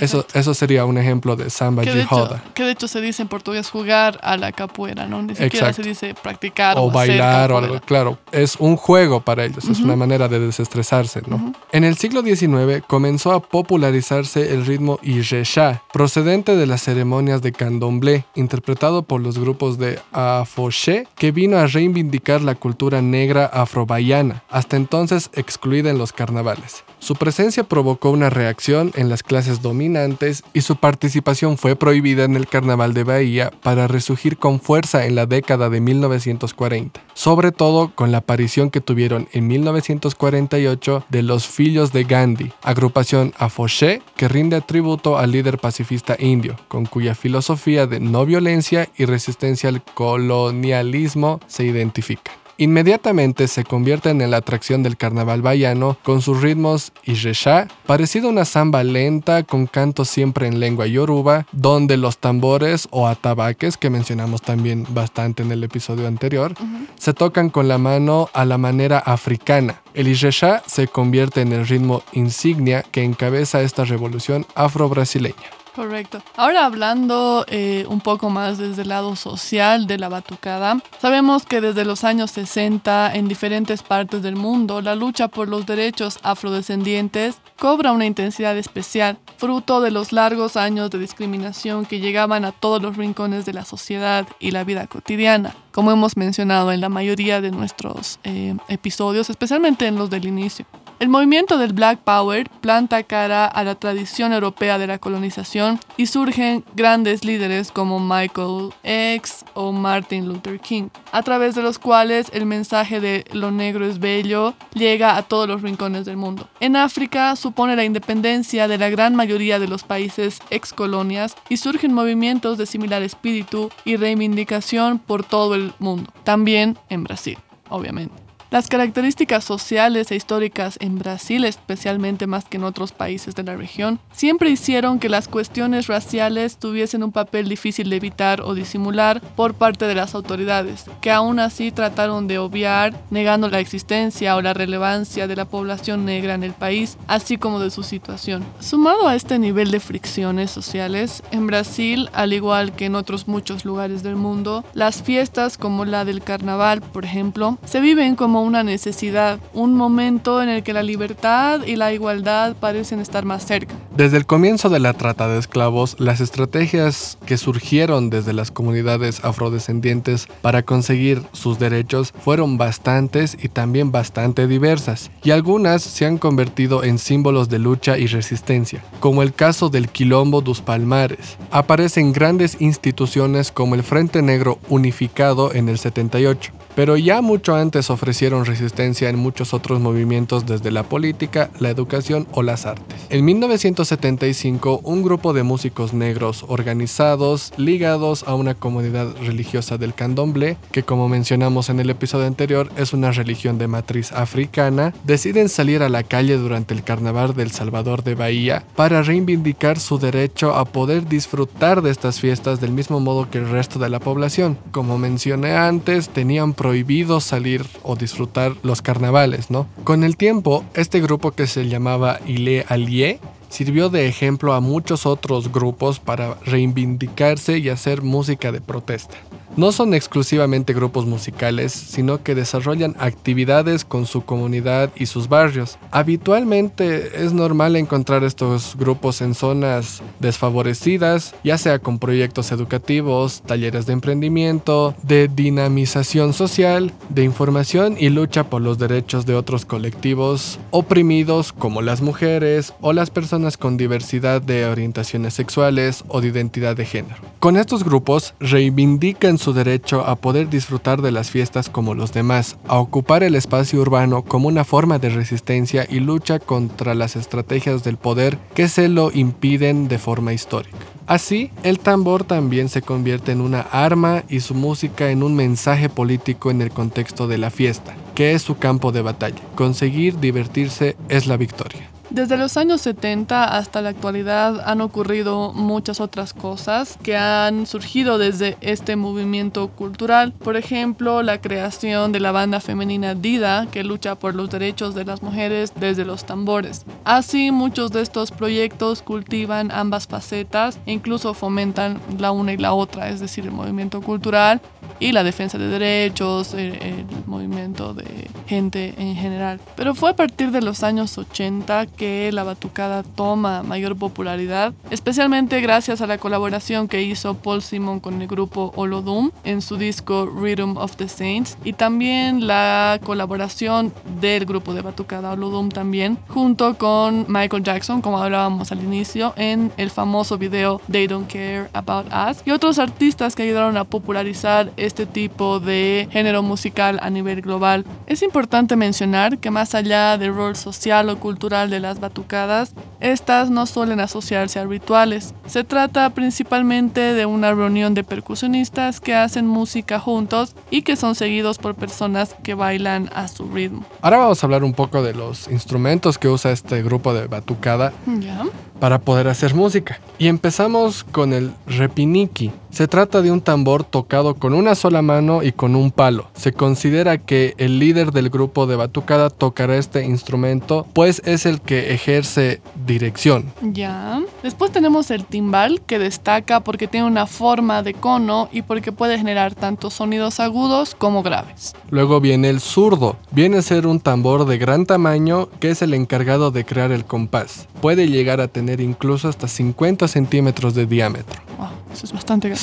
Eso, 0.00 0.26
eso 0.34 0.54
sería 0.54 0.84
un 0.84 0.98
ejemplo 0.98 1.36
de 1.36 1.50
samba 1.50 1.82
que 1.82 1.94
de 1.94 2.02
hecho, 2.02 2.40
que 2.54 2.64
de 2.64 2.72
hecho 2.72 2.88
se 2.88 3.00
dice 3.00 3.22
en 3.22 3.28
portugués 3.28 3.70
jugar 3.70 4.18
a 4.22 4.36
la 4.36 4.52
capoeira, 4.52 5.06
¿no? 5.06 5.22
Ni 5.22 5.34
siquiera 5.34 5.72
se 5.72 5.82
dice 5.82 6.14
practicar 6.14 6.76
o, 6.78 6.90
bailar 6.90 7.52
o 7.52 7.58
algo. 7.58 7.80
Claro, 7.80 8.18
es 8.30 8.56
un 8.56 8.76
juego 8.76 9.20
para 9.20 9.44
ellos, 9.44 9.64
es 9.64 9.80
una 9.80 9.96
manera 9.96 10.28
de 10.28 10.38
desestresarse, 10.38 11.22
¿no? 11.26 11.54
En 11.72 11.84
el 11.84 11.96
siglo 11.96 12.22
XIX 12.22 12.82
comenzó 12.86 13.32
a 13.32 13.40
popularizarse 13.40 14.52
el 14.52 14.66
ritmo 14.66 14.98
Ijexá, 15.02 15.82
procedente 15.92 16.56
de 16.56 16.66
las 16.66 16.82
ceremonias 16.82 17.42
de 17.42 17.52
candomblé, 17.52 18.24
interpretado 18.34 19.02
por 19.02 19.20
los 19.20 19.38
grupos 19.38 19.78
de 19.78 19.98
Afoché, 20.12 21.06
que 21.16 21.32
vino 21.32 21.56
a 21.58 21.66
reivindicar 21.66 22.42
la 22.42 22.54
cultura 22.54 23.02
negra 23.02 23.46
afrobayana, 23.46 24.42
hasta 24.50 24.76
entonces 24.76 25.30
excluida 25.34 25.90
en 25.90 25.98
los 25.98 26.12
carnavales. 26.12 26.84
Su 27.02 27.16
presencia 27.16 27.64
provocó 27.64 28.10
una 28.10 28.30
reacción 28.30 28.92
en 28.94 29.08
las 29.08 29.24
clases 29.24 29.60
dominantes 29.60 30.44
y 30.52 30.60
su 30.60 30.76
participación 30.76 31.58
fue 31.58 31.74
prohibida 31.74 32.22
en 32.22 32.36
el 32.36 32.46
Carnaval 32.46 32.94
de 32.94 33.02
Bahía 33.02 33.50
para 33.60 33.88
resurgir 33.88 34.36
con 34.36 34.60
fuerza 34.60 35.04
en 35.04 35.16
la 35.16 35.26
década 35.26 35.68
de 35.68 35.80
1940, 35.80 37.02
sobre 37.12 37.50
todo 37.50 37.90
con 37.92 38.12
la 38.12 38.18
aparición 38.18 38.70
que 38.70 38.80
tuvieron 38.80 39.26
en 39.32 39.48
1948 39.48 41.04
de 41.08 41.22
los 41.24 41.48
Filhos 41.48 41.92
de 41.92 42.04
Gandhi, 42.04 42.52
agrupación 42.62 43.32
Afoché 43.36 44.00
que 44.14 44.28
rinde 44.28 44.60
tributo 44.60 45.18
al 45.18 45.32
líder 45.32 45.58
pacifista 45.58 46.14
indio, 46.20 46.54
con 46.68 46.86
cuya 46.86 47.16
filosofía 47.16 47.88
de 47.88 47.98
no 47.98 48.24
violencia 48.24 48.88
y 48.96 49.06
resistencia 49.06 49.70
al 49.70 49.82
colonialismo 49.82 51.40
se 51.48 51.64
identifica. 51.64 52.41
Inmediatamente 52.58 53.48
se 53.48 53.64
convierte 53.64 54.10
en 54.10 54.30
la 54.30 54.36
atracción 54.36 54.82
del 54.82 54.96
carnaval 54.96 55.42
bayano 55.42 55.96
con 56.02 56.22
sus 56.22 56.42
ritmos 56.42 56.92
Ijexá, 57.04 57.66
parecido 57.86 58.28
a 58.28 58.32
una 58.32 58.44
samba 58.44 58.84
lenta 58.84 59.42
con 59.42 59.66
canto 59.66 60.04
siempre 60.04 60.46
en 60.46 60.60
lengua 60.60 60.86
yoruba, 60.86 61.46
donde 61.52 61.96
los 61.96 62.18
tambores 62.18 62.88
o 62.90 63.08
atabaques, 63.08 63.76
que 63.76 63.90
mencionamos 63.90 64.42
también 64.42 64.86
bastante 64.90 65.42
en 65.42 65.50
el 65.50 65.64
episodio 65.64 66.06
anterior, 66.06 66.54
se 66.98 67.14
tocan 67.14 67.50
con 67.50 67.68
la 67.68 67.78
mano 67.78 68.28
a 68.32 68.44
la 68.44 68.58
manera 68.58 68.98
africana. 68.98 69.80
El 69.94 70.08
Ijexá 70.08 70.62
se 70.66 70.88
convierte 70.88 71.40
en 71.40 71.52
el 71.52 71.66
ritmo 71.66 72.02
insignia 72.12 72.82
que 72.82 73.02
encabeza 73.02 73.62
esta 73.62 73.84
revolución 73.84 74.46
afro-brasileña. 74.54 75.61
Correcto. 75.74 76.22
Ahora 76.36 76.66
hablando 76.66 77.46
eh, 77.48 77.86
un 77.88 78.00
poco 78.00 78.28
más 78.28 78.58
desde 78.58 78.82
el 78.82 78.88
lado 78.88 79.16
social 79.16 79.86
de 79.86 79.98
la 79.98 80.10
batucada, 80.10 80.78
sabemos 81.00 81.46
que 81.46 81.62
desde 81.62 81.86
los 81.86 82.04
años 82.04 82.30
60 82.32 83.14
en 83.14 83.26
diferentes 83.26 83.82
partes 83.82 84.22
del 84.22 84.36
mundo 84.36 84.82
la 84.82 84.94
lucha 84.94 85.28
por 85.28 85.48
los 85.48 85.64
derechos 85.64 86.18
afrodescendientes 86.22 87.36
cobra 87.58 87.92
una 87.92 88.04
intensidad 88.04 88.56
especial, 88.58 89.18
fruto 89.38 89.80
de 89.80 89.90
los 89.90 90.12
largos 90.12 90.56
años 90.56 90.90
de 90.90 90.98
discriminación 90.98 91.86
que 91.86 92.00
llegaban 92.00 92.44
a 92.44 92.52
todos 92.52 92.82
los 92.82 92.96
rincones 92.98 93.46
de 93.46 93.54
la 93.54 93.64
sociedad 93.64 94.26
y 94.40 94.50
la 94.50 94.64
vida 94.64 94.86
cotidiana, 94.86 95.54
como 95.70 95.90
hemos 95.90 96.18
mencionado 96.18 96.70
en 96.72 96.82
la 96.82 96.90
mayoría 96.90 97.40
de 97.40 97.50
nuestros 97.50 98.18
eh, 98.24 98.54
episodios, 98.68 99.30
especialmente 99.30 99.86
en 99.86 99.96
los 99.96 100.10
del 100.10 100.26
inicio. 100.26 100.66
El 100.98 101.08
movimiento 101.08 101.58
del 101.58 101.72
Black 101.72 101.98
Power 102.00 102.48
planta 102.60 103.02
cara 103.02 103.46
a 103.46 103.64
la 103.64 103.74
tradición 103.74 104.32
europea 104.32 104.78
de 104.78 104.86
la 104.86 104.98
colonización 104.98 105.80
y 105.96 106.06
surgen 106.06 106.64
grandes 106.76 107.24
líderes 107.24 107.72
como 107.72 107.98
Michael 107.98 108.70
X 108.84 109.44
o 109.54 109.72
Martin 109.72 110.28
Luther 110.28 110.60
King, 110.60 110.90
a 111.10 111.22
través 111.22 111.56
de 111.56 111.62
los 111.62 111.80
cuales 111.80 112.30
el 112.32 112.46
mensaje 112.46 113.00
de 113.00 113.24
lo 113.32 113.50
negro 113.50 113.84
es 113.84 113.98
bello 113.98 114.54
llega 114.74 115.16
a 115.16 115.22
todos 115.22 115.48
los 115.48 115.62
rincones 115.62 116.04
del 116.04 116.16
mundo. 116.16 116.48
En 116.60 116.76
África 116.76 117.34
supone 117.34 117.74
la 117.74 117.84
independencia 117.84 118.68
de 118.68 118.78
la 118.78 118.88
gran 118.88 119.16
mayoría 119.16 119.58
de 119.58 119.66
los 119.66 119.82
países 119.82 120.38
ex 120.50 120.72
colonias 120.72 121.36
y 121.48 121.56
surgen 121.56 121.92
movimientos 121.92 122.58
de 122.58 122.66
similar 122.66 123.02
espíritu 123.02 123.70
y 123.84 123.96
reivindicación 123.96 125.00
por 125.00 125.24
todo 125.24 125.56
el 125.56 125.72
mundo, 125.80 126.12
también 126.22 126.78
en 126.88 127.02
Brasil, 127.02 127.38
obviamente. 127.68 128.21
Las 128.52 128.68
características 128.68 129.44
sociales 129.44 130.10
e 130.10 130.14
históricas 130.14 130.76
en 130.82 130.98
Brasil, 130.98 131.46
especialmente 131.46 132.26
más 132.26 132.44
que 132.44 132.58
en 132.58 132.64
otros 132.64 132.92
países 132.92 133.34
de 133.34 133.44
la 133.44 133.56
región, 133.56 133.98
siempre 134.12 134.50
hicieron 134.50 134.98
que 134.98 135.08
las 135.08 135.26
cuestiones 135.26 135.86
raciales 135.86 136.58
tuviesen 136.58 137.02
un 137.02 137.12
papel 137.12 137.48
difícil 137.48 137.88
de 137.88 137.96
evitar 137.96 138.42
o 138.42 138.54
disimular 138.54 139.22
por 139.22 139.54
parte 139.54 139.86
de 139.86 139.94
las 139.94 140.14
autoridades, 140.14 140.84
que 141.00 141.10
aún 141.10 141.38
así 141.40 141.72
trataron 141.72 142.28
de 142.28 142.36
obviar, 142.36 142.92
negando 143.08 143.48
la 143.48 143.58
existencia 143.58 144.36
o 144.36 144.42
la 144.42 144.52
relevancia 144.52 145.26
de 145.26 145.36
la 145.36 145.46
población 145.46 146.04
negra 146.04 146.34
en 146.34 146.42
el 146.42 146.52
país, 146.52 146.98
así 147.06 147.38
como 147.38 147.58
de 147.58 147.70
su 147.70 147.82
situación. 147.82 148.44
Sumado 148.60 149.08
a 149.08 149.14
este 149.14 149.38
nivel 149.38 149.70
de 149.70 149.80
fricciones 149.80 150.50
sociales, 150.50 151.22
en 151.30 151.46
Brasil, 151.46 152.10
al 152.12 152.34
igual 152.34 152.74
que 152.74 152.84
en 152.84 152.96
otros 152.96 153.28
muchos 153.28 153.64
lugares 153.64 154.02
del 154.02 154.16
mundo, 154.16 154.62
las 154.74 155.02
fiestas 155.02 155.56
como 155.56 155.86
la 155.86 156.04
del 156.04 156.22
carnaval, 156.22 156.82
por 156.82 157.06
ejemplo, 157.06 157.56
se 157.64 157.80
viven 157.80 158.14
como 158.14 158.41
una 158.42 158.62
necesidad, 158.62 159.40
un 159.54 159.74
momento 159.74 160.42
en 160.42 160.48
el 160.48 160.62
que 160.62 160.72
la 160.72 160.82
libertad 160.82 161.62
y 161.66 161.76
la 161.76 161.92
igualdad 161.92 162.54
parecen 162.56 163.00
estar 163.00 163.24
más 163.24 163.46
cerca. 163.46 163.74
Desde 163.96 164.16
el 164.16 164.26
comienzo 164.26 164.68
de 164.68 164.80
la 164.80 164.92
trata 164.92 165.28
de 165.28 165.38
esclavos, 165.38 165.96
las 165.98 166.20
estrategias 166.20 167.18
que 167.26 167.36
surgieron 167.36 168.10
desde 168.10 168.32
las 168.32 168.50
comunidades 168.50 169.24
afrodescendientes 169.24 170.26
para 170.40 170.62
conseguir 170.62 171.22
sus 171.32 171.58
derechos 171.58 172.12
fueron 172.22 172.58
bastantes 172.58 173.36
y 173.40 173.48
también 173.48 173.92
bastante 173.92 174.46
diversas, 174.46 175.10
y 175.22 175.30
algunas 175.30 175.82
se 175.82 176.06
han 176.06 176.18
convertido 176.18 176.84
en 176.84 176.98
símbolos 176.98 177.48
de 177.48 177.58
lucha 177.58 177.98
y 177.98 178.06
resistencia, 178.06 178.82
como 179.00 179.22
el 179.22 179.34
caso 179.34 179.68
del 179.68 179.88
Quilombo 179.88 180.40
dos 180.40 180.60
Palmares. 180.60 181.36
Aparecen 181.50 182.12
grandes 182.12 182.60
instituciones 182.60 183.52
como 183.52 183.74
el 183.74 183.82
Frente 183.82 184.22
Negro 184.22 184.58
Unificado 184.68 185.52
en 185.52 185.68
el 185.68 185.78
78, 185.78 186.52
pero 186.74 186.96
ya 186.96 187.20
mucho 187.20 187.54
antes 187.54 187.90
ofrecieron 187.90 188.31
resistencia 188.40 189.08
en 189.08 189.18
muchos 189.18 189.54
otros 189.54 189.80
movimientos 189.80 190.46
desde 190.46 190.70
la 190.70 190.82
política, 190.82 191.50
la 191.58 191.70
educación 191.70 192.26
o 192.32 192.42
las 192.42 192.66
artes. 192.66 193.06
En 193.10 193.24
1975, 193.24 194.80
un 194.82 195.02
grupo 195.02 195.32
de 195.32 195.42
músicos 195.42 195.92
negros 195.92 196.44
organizados, 196.48 197.52
ligados 197.56 198.24
a 198.26 198.34
una 198.34 198.54
comunidad 198.54 199.14
religiosa 199.22 199.78
del 199.78 199.94
candomblé, 199.94 200.56
que 200.70 200.82
como 200.82 201.08
mencionamos 201.08 201.68
en 201.68 201.80
el 201.80 201.90
episodio 201.90 202.26
anterior 202.26 202.70
es 202.76 202.92
una 202.92 203.10
religión 203.10 203.58
de 203.58 203.68
matriz 203.68 204.12
africana, 204.12 204.94
deciden 205.04 205.48
salir 205.48 205.82
a 205.82 205.88
la 205.88 206.02
calle 206.02 206.36
durante 206.36 206.74
el 206.74 206.82
carnaval 206.82 207.34
del 207.34 207.50
Salvador 207.50 208.02
de 208.02 208.14
Bahía 208.14 208.64
para 208.76 209.02
reivindicar 209.02 209.78
su 209.78 209.98
derecho 209.98 210.54
a 210.54 210.64
poder 210.64 211.06
disfrutar 211.08 211.82
de 211.82 211.90
estas 211.90 212.20
fiestas 212.20 212.60
del 212.60 212.72
mismo 212.72 213.00
modo 213.00 213.28
que 213.30 213.38
el 213.38 213.50
resto 213.50 213.78
de 213.78 213.88
la 213.88 214.00
población. 214.00 214.58
Como 214.70 214.98
mencioné 214.98 215.54
antes, 215.54 216.08
tenían 216.08 216.54
prohibido 216.54 217.20
salir 217.20 217.66
o 217.82 217.96
disfrutar 217.96 218.11
los 218.18 218.82
carnavales, 218.82 219.50
¿no? 219.50 219.66
Con 219.84 220.04
el 220.04 220.16
tiempo, 220.16 220.64
este 220.74 221.00
grupo 221.00 221.32
que 221.32 221.46
se 221.46 221.68
llamaba 221.68 222.20
Ile 222.26 222.64
Allié 222.68 223.20
sirvió 223.48 223.88
de 223.90 224.08
ejemplo 224.08 224.54
a 224.54 224.60
muchos 224.60 225.06
otros 225.06 225.52
grupos 225.52 226.00
para 226.00 226.34
reivindicarse 226.44 227.58
y 227.58 227.68
hacer 227.68 228.02
música 228.02 228.50
de 228.50 228.60
protesta 228.60 229.16
no 229.56 229.72
son 229.72 229.94
exclusivamente 229.94 230.72
grupos 230.72 231.06
musicales, 231.06 231.72
sino 231.72 232.22
que 232.22 232.34
desarrollan 232.34 232.96
actividades 232.98 233.84
con 233.84 234.06
su 234.06 234.24
comunidad 234.24 234.90
y 234.96 235.06
sus 235.06 235.28
barrios. 235.28 235.78
Habitualmente 235.90 237.24
es 237.24 237.32
normal 237.32 237.76
encontrar 237.76 238.24
estos 238.24 238.76
grupos 238.76 239.20
en 239.20 239.34
zonas 239.34 240.02
desfavorecidas, 240.20 241.34
ya 241.44 241.58
sea 241.58 241.78
con 241.78 241.98
proyectos 241.98 242.52
educativos, 242.52 243.42
talleres 243.42 243.86
de 243.86 243.92
emprendimiento, 243.92 244.94
de 245.02 245.28
dinamización 245.28 246.32
social, 246.32 246.92
de 247.08 247.24
información 247.24 247.96
y 247.98 248.08
lucha 248.08 248.44
por 248.44 248.62
los 248.62 248.78
derechos 248.78 249.26
de 249.26 249.34
otros 249.34 249.64
colectivos 249.64 250.58
oprimidos 250.70 251.52
como 251.52 251.82
las 251.82 252.00
mujeres 252.00 252.72
o 252.80 252.92
las 252.92 253.10
personas 253.10 253.56
con 253.56 253.76
diversidad 253.76 254.40
de 254.42 254.66
orientaciones 254.66 255.34
sexuales 255.34 256.04
o 256.08 256.20
de 256.20 256.28
identidad 256.28 256.76
de 256.76 256.84
género. 256.84 257.16
Con 257.38 257.56
estos 257.56 257.84
grupos 257.84 258.34
reivindican 258.40 259.38
su 259.42 259.52
derecho 259.52 260.06
a 260.06 260.16
poder 260.16 260.48
disfrutar 260.48 261.02
de 261.02 261.10
las 261.12 261.30
fiestas 261.30 261.68
como 261.68 261.94
los 261.94 262.12
demás, 262.12 262.56
a 262.68 262.78
ocupar 262.78 263.22
el 263.22 263.34
espacio 263.34 263.80
urbano 263.80 264.22
como 264.22 264.48
una 264.48 264.64
forma 264.64 264.98
de 264.98 265.10
resistencia 265.10 265.86
y 265.88 266.00
lucha 266.00 266.38
contra 266.38 266.94
las 266.94 267.16
estrategias 267.16 267.82
del 267.82 267.96
poder 267.96 268.38
que 268.54 268.68
se 268.68 268.88
lo 268.88 269.10
impiden 269.12 269.88
de 269.88 269.98
forma 269.98 270.32
histórica. 270.32 270.78
Así, 271.06 271.50
el 271.62 271.80
tambor 271.80 272.24
también 272.24 272.68
se 272.68 272.80
convierte 272.80 273.32
en 273.32 273.40
una 273.40 273.60
arma 273.60 274.22
y 274.28 274.40
su 274.40 274.54
música 274.54 275.10
en 275.10 275.22
un 275.22 275.34
mensaje 275.34 275.88
político 275.88 276.50
en 276.50 276.62
el 276.62 276.70
contexto 276.70 277.26
de 277.26 277.38
la 277.38 277.50
fiesta, 277.50 277.94
que 278.14 278.32
es 278.32 278.42
su 278.42 278.56
campo 278.56 278.92
de 278.92 279.02
batalla. 279.02 279.42
Conseguir 279.56 280.20
divertirse 280.20 280.96
es 281.08 281.26
la 281.26 281.36
victoria. 281.36 281.91
Desde 282.12 282.36
los 282.36 282.58
años 282.58 282.82
70 282.82 283.56
hasta 283.56 283.80
la 283.80 283.88
actualidad 283.88 284.68
han 284.68 284.82
ocurrido 284.82 285.54
muchas 285.54 285.98
otras 285.98 286.34
cosas 286.34 286.98
que 287.02 287.16
han 287.16 287.64
surgido 287.64 288.18
desde 288.18 288.58
este 288.60 288.96
movimiento 288.96 289.68
cultural. 289.68 290.34
Por 290.34 290.58
ejemplo, 290.58 291.22
la 291.22 291.40
creación 291.40 292.12
de 292.12 292.20
la 292.20 292.30
banda 292.30 292.60
femenina 292.60 293.14
Dida, 293.14 293.66
que 293.72 293.82
lucha 293.82 294.16
por 294.16 294.34
los 294.34 294.50
derechos 294.50 294.94
de 294.94 295.06
las 295.06 295.22
mujeres 295.22 295.72
desde 295.74 296.04
los 296.04 296.26
tambores. 296.26 296.84
Así, 297.04 297.50
muchos 297.50 297.92
de 297.92 298.02
estos 298.02 298.30
proyectos 298.30 299.00
cultivan 299.00 299.70
ambas 299.70 300.06
facetas 300.06 300.78
e 300.84 300.92
incluso 300.92 301.32
fomentan 301.32 301.98
la 302.18 302.30
una 302.30 302.52
y 302.52 302.58
la 302.58 302.74
otra, 302.74 303.08
es 303.08 303.20
decir, 303.20 303.44
el 303.44 303.52
movimiento 303.52 304.02
cultural 304.02 304.60
y 305.00 305.12
la 305.12 305.24
defensa 305.24 305.58
de 305.58 305.68
derechos, 305.68 306.54
el, 306.54 306.74
el 306.82 307.06
movimiento 307.26 307.94
de 307.94 308.28
gente 308.46 308.94
en 308.98 309.16
general. 309.16 309.60
Pero 309.76 309.94
fue 309.94 310.10
a 310.10 310.16
partir 310.16 310.50
de 310.50 310.62
los 310.62 310.82
años 310.82 311.16
80 311.16 311.86
que 311.86 312.30
la 312.32 312.44
batucada 312.44 313.02
toma 313.02 313.62
mayor 313.62 313.96
popularidad, 313.96 314.72
especialmente 314.90 315.60
gracias 315.60 316.00
a 316.00 316.06
la 316.06 316.18
colaboración 316.18 316.88
que 316.88 317.02
hizo 317.02 317.34
Paul 317.34 317.62
Simon 317.62 318.00
con 318.00 318.20
el 318.20 318.28
grupo 318.28 318.72
Olodum 318.76 319.30
en 319.44 319.62
su 319.62 319.76
disco 319.76 320.26
Rhythm 320.26 320.76
of 320.76 320.96
the 320.96 321.08
Saints 321.08 321.56
y 321.64 321.72
también 321.72 322.46
la 322.46 323.00
colaboración 323.04 323.92
del 324.20 324.44
grupo 324.44 324.74
de 324.74 324.82
batucada 324.82 325.32
Olodum 325.32 325.68
también 325.68 326.18
junto 326.28 326.76
con 326.76 327.26
Michael 327.28 327.62
Jackson, 327.62 328.02
como 328.02 328.18
hablábamos 328.18 328.72
al 328.72 328.82
inicio, 328.82 329.32
en 329.36 329.72
el 329.76 329.90
famoso 329.90 330.38
video 330.38 330.80
They 330.90 331.06
Don't 331.06 331.30
Care 331.30 331.68
About 331.72 332.06
Us 332.06 332.42
y 332.44 332.50
otros 332.50 332.78
artistas 332.78 333.34
que 333.34 333.42
ayudaron 333.42 333.76
a 333.76 333.84
popularizar 333.84 334.72
este 334.92 335.06
tipo 335.06 335.58
de 335.58 336.06
género 336.12 336.42
musical 336.42 336.98
a 337.00 337.08
nivel 337.08 337.40
global. 337.40 337.86
Es 338.06 338.22
importante 338.22 338.76
mencionar 338.76 339.38
que 339.38 339.50
más 339.50 339.74
allá 339.74 340.18
del 340.18 340.34
rol 340.34 340.54
social 340.54 341.08
o 341.08 341.18
cultural 341.18 341.70
de 341.70 341.80
las 341.80 341.98
batucadas, 341.98 342.74
estas 343.00 343.48
no 343.48 343.64
suelen 343.64 344.00
asociarse 344.00 344.58
a 344.58 344.66
rituales. 344.66 345.34
Se 345.46 345.64
trata 345.64 346.10
principalmente 346.10 347.14
de 347.14 347.24
una 347.24 347.54
reunión 347.54 347.94
de 347.94 348.04
percusionistas 348.04 349.00
que 349.00 349.14
hacen 349.14 349.46
música 349.46 349.98
juntos 349.98 350.54
y 350.70 350.82
que 350.82 350.96
son 350.96 351.14
seguidos 351.14 351.56
por 351.56 351.74
personas 351.74 352.36
que 352.42 352.52
bailan 352.52 353.08
a 353.14 353.28
su 353.28 353.48
ritmo. 353.48 353.86
Ahora 354.02 354.18
vamos 354.18 354.42
a 354.42 354.46
hablar 354.46 354.62
un 354.62 354.74
poco 354.74 355.02
de 355.02 355.14
los 355.14 355.48
instrumentos 355.48 356.18
que 356.18 356.28
usa 356.28 356.52
este 356.52 356.82
grupo 356.82 357.14
de 357.14 357.28
batucada. 357.28 357.94
¿Ya? 358.20 358.44
para 358.82 358.98
poder 358.98 359.28
hacer 359.28 359.54
música. 359.54 360.00
Y 360.18 360.26
empezamos 360.26 361.04
con 361.04 361.32
el 361.32 361.52
repiniki. 361.68 362.50
Se 362.72 362.88
trata 362.88 363.20
de 363.20 363.30
un 363.30 363.42
tambor 363.42 363.84
tocado 363.84 364.34
con 364.34 364.54
una 364.54 364.74
sola 364.74 365.02
mano 365.02 365.42
y 365.42 365.52
con 365.52 365.76
un 365.76 365.90
palo. 365.90 366.30
Se 366.32 366.54
considera 366.54 367.18
que 367.18 367.54
el 367.58 367.78
líder 367.78 368.12
del 368.12 368.30
grupo 368.30 368.66
de 368.66 368.76
batucada 368.76 369.28
tocará 369.28 369.76
este 369.76 370.06
instrumento, 370.06 370.86
pues 370.94 371.20
es 371.26 371.44
el 371.44 371.60
que 371.60 371.92
ejerce 371.92 372.62
dirección. 372.86 373.52
Ya. 373.60 374.22
Después 374.42 374.72
tenemos 374.72 375.10
el 375.10 375.26
timbal, 375.26 375.82
que 375.82 375.98
destaca 375.98 376.60
porque 376.60 376.88
tiene 376.88 377.06
una 377.06 377.26
forma 377.26 377.82
de 377.82 377.92
cono 377.92 378.48
y 378.50 378.62
porque 378.62 378.90
puede 378.90 379.18
generar 379.18 379.54
tanto 379.54 379.90
sonidos 379.90 380.40
agudos 380.40 380.94
como 380.94 381.22
graves. 381.22 381.74
Luego 381.90 382.22
viene 382.22 382.48
el 382.48 382.60
zurdo. 382.60 383.16
Viene 383.32 383.58
a 383.58 383.62
ser 383.62 383.86
un 383.86 384.00
tambor 384.00 384.46
de 384.46 384.56
gran 384.56 384.86
tamaño 384.86 385.50
que 385.60 385.70
es 385.70 385.82
el 385.82 385.92
encargado 385.92 386.50
de 386.50 386.64
crear 386.64 386.90
el 386.90 387.04
compás. 387.04 387.68
Puede 387.82 388.08
llegar 388.08 388.40
a 388.40 388.48
tener 388.48 388.80
incluso 388.80 389.28
hasta 389.28 389.46
50 389.46 390.08
centímetros 390.08 390.74
de 390.74 390.86
diámetro. 390.86 391.42
Wow, 391.58 391.68
eso 391.92 392.06
es 392.06 392.12
bastante 392.14 392.48
grande. 392.48 392.61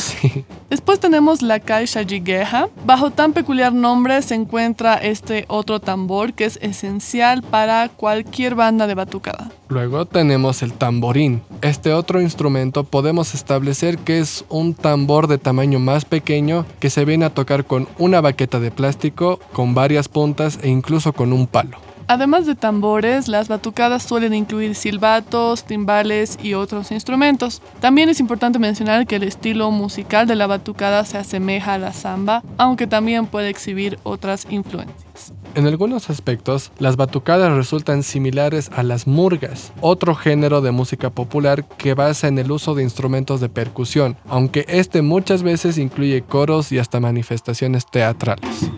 Después 0.69 0.99
tenemos 0.99 1.41
la 1.41 1.59
caixa 1.59 2.03
jigueja. 2.03 2.69
Bajo 2.85 3.11
tan 3.11 3.33
peculiar 3.33 3.73
nombre 3.73 4.21
se 4.21 4.35
encuentra 4.35 4.95
este 4.95 5.45
otro 5.47 5.79
tambor 5.79 6.33
que 6.33 6.45
es 6.45 6.59
esencial 6.61 7.41
para 7.41 7.89
cualquier 7.89 8.55
banda 8.55 8.87
de 8.87 8.95
batucada. 8.95 9.51
Luego 9.67 10.05
tenemos 10.05 10.63
el 10.63 10.73
tamborín. 10.73 11.41
Este 11.61 11.93
otro 11.93 12.21
instrumento 12.21 12.83
podemos 12.83 13.33
establecer 13.33 13.97
que 13.99 14.19
es 14.19 14.45
un 14.49 14.73
tambor 14.73 15.27
de 15.27 15.37
tamaño 15.37 15.79
más 15.79 16.05
pequeño 16.05 16.65
que 16.79 16.89
se 16.89 17.05
viene 17.05 17.25
a 17.25 17.33
tocar 17.33 17.65
con 17.65 17.87
una 17.97 18.21
baqueta 18.21 18.59
de 18.59 18.71
plástico, 18.71 19.39
con 19.53 19.73
varias 19.75 20.07
puntas 20.07 20.59
e 20.63 20.69
incluso 20.69 21.13
con 21.13 21.33
un 21.33 21.47
palo. 21.47 21.88
Además 22.09 22.47
de 22.47 22.55
tambores, 22.55 23.27
las 23.27 23.49
batucadas 23.49 24.01
suelen 24.01 24.33
incluir 24.33 24.73
silbatos, 24.73 25.63
timbales 25.63 26.39
y 26.41 26.55
otros 26.55 26.89
instrumentos. 26.89 27.61
También 27.81 28.09
es 28.09 28.19
importante 28.19 28.57
mencionar 28.57 29.05
que 29.05 29.17
el 29.17 29.21
estilo 29.21 29.69
musical 29.69 30.25
de 30.25 30.33
la 30.33 30.47
batucada 30.47 31.05
se 31.05 31.19
asemeja 31.19 31.75
a 31.75 31.77
la 31.77 31.93
samba, 31.93 32.41
aunque 32.57 32.87
también 32.87 33.27
puede 33.27 33.49
exhibir 33.49 33.99
otras 34.01 34.47
influencias. 34.49 35.33
En 35.53 35.67
algunos 35.67 36.09
aspectos, 36.09 36.71
las 36.79 36.95
batucadas 36.95 37.53
resultan 37.53 38.01
similares 38.01 38.71
a 38.75 38.81
las 38.81 39.05
murgas, 39.05 39.71
otro 39.79 40.15
género 40.15 40.61
de 40.61 40.71
música 40.71 41.11
popular 41.11 41.63
que 41.77 41.93
basa 41.93 42.27
en 42.27 42.39
el 42.39 42.51
uso 42.51 42.73
de 42.73 42.81
instrumentos 42.81 43.39
de 43.39 43.49
percusión, 43.49 44.17
aunque 44.27 44.65
este 44.67 45.03
muchas 45.03 45.43
veces 45.43 45.77
incluye 45.77 46.23
coros 46.23 46.71
y 46.71 46.79
hasta 46.79 46.99
manifestaciones 46.99 47.85
teatrales. 47.85 48.71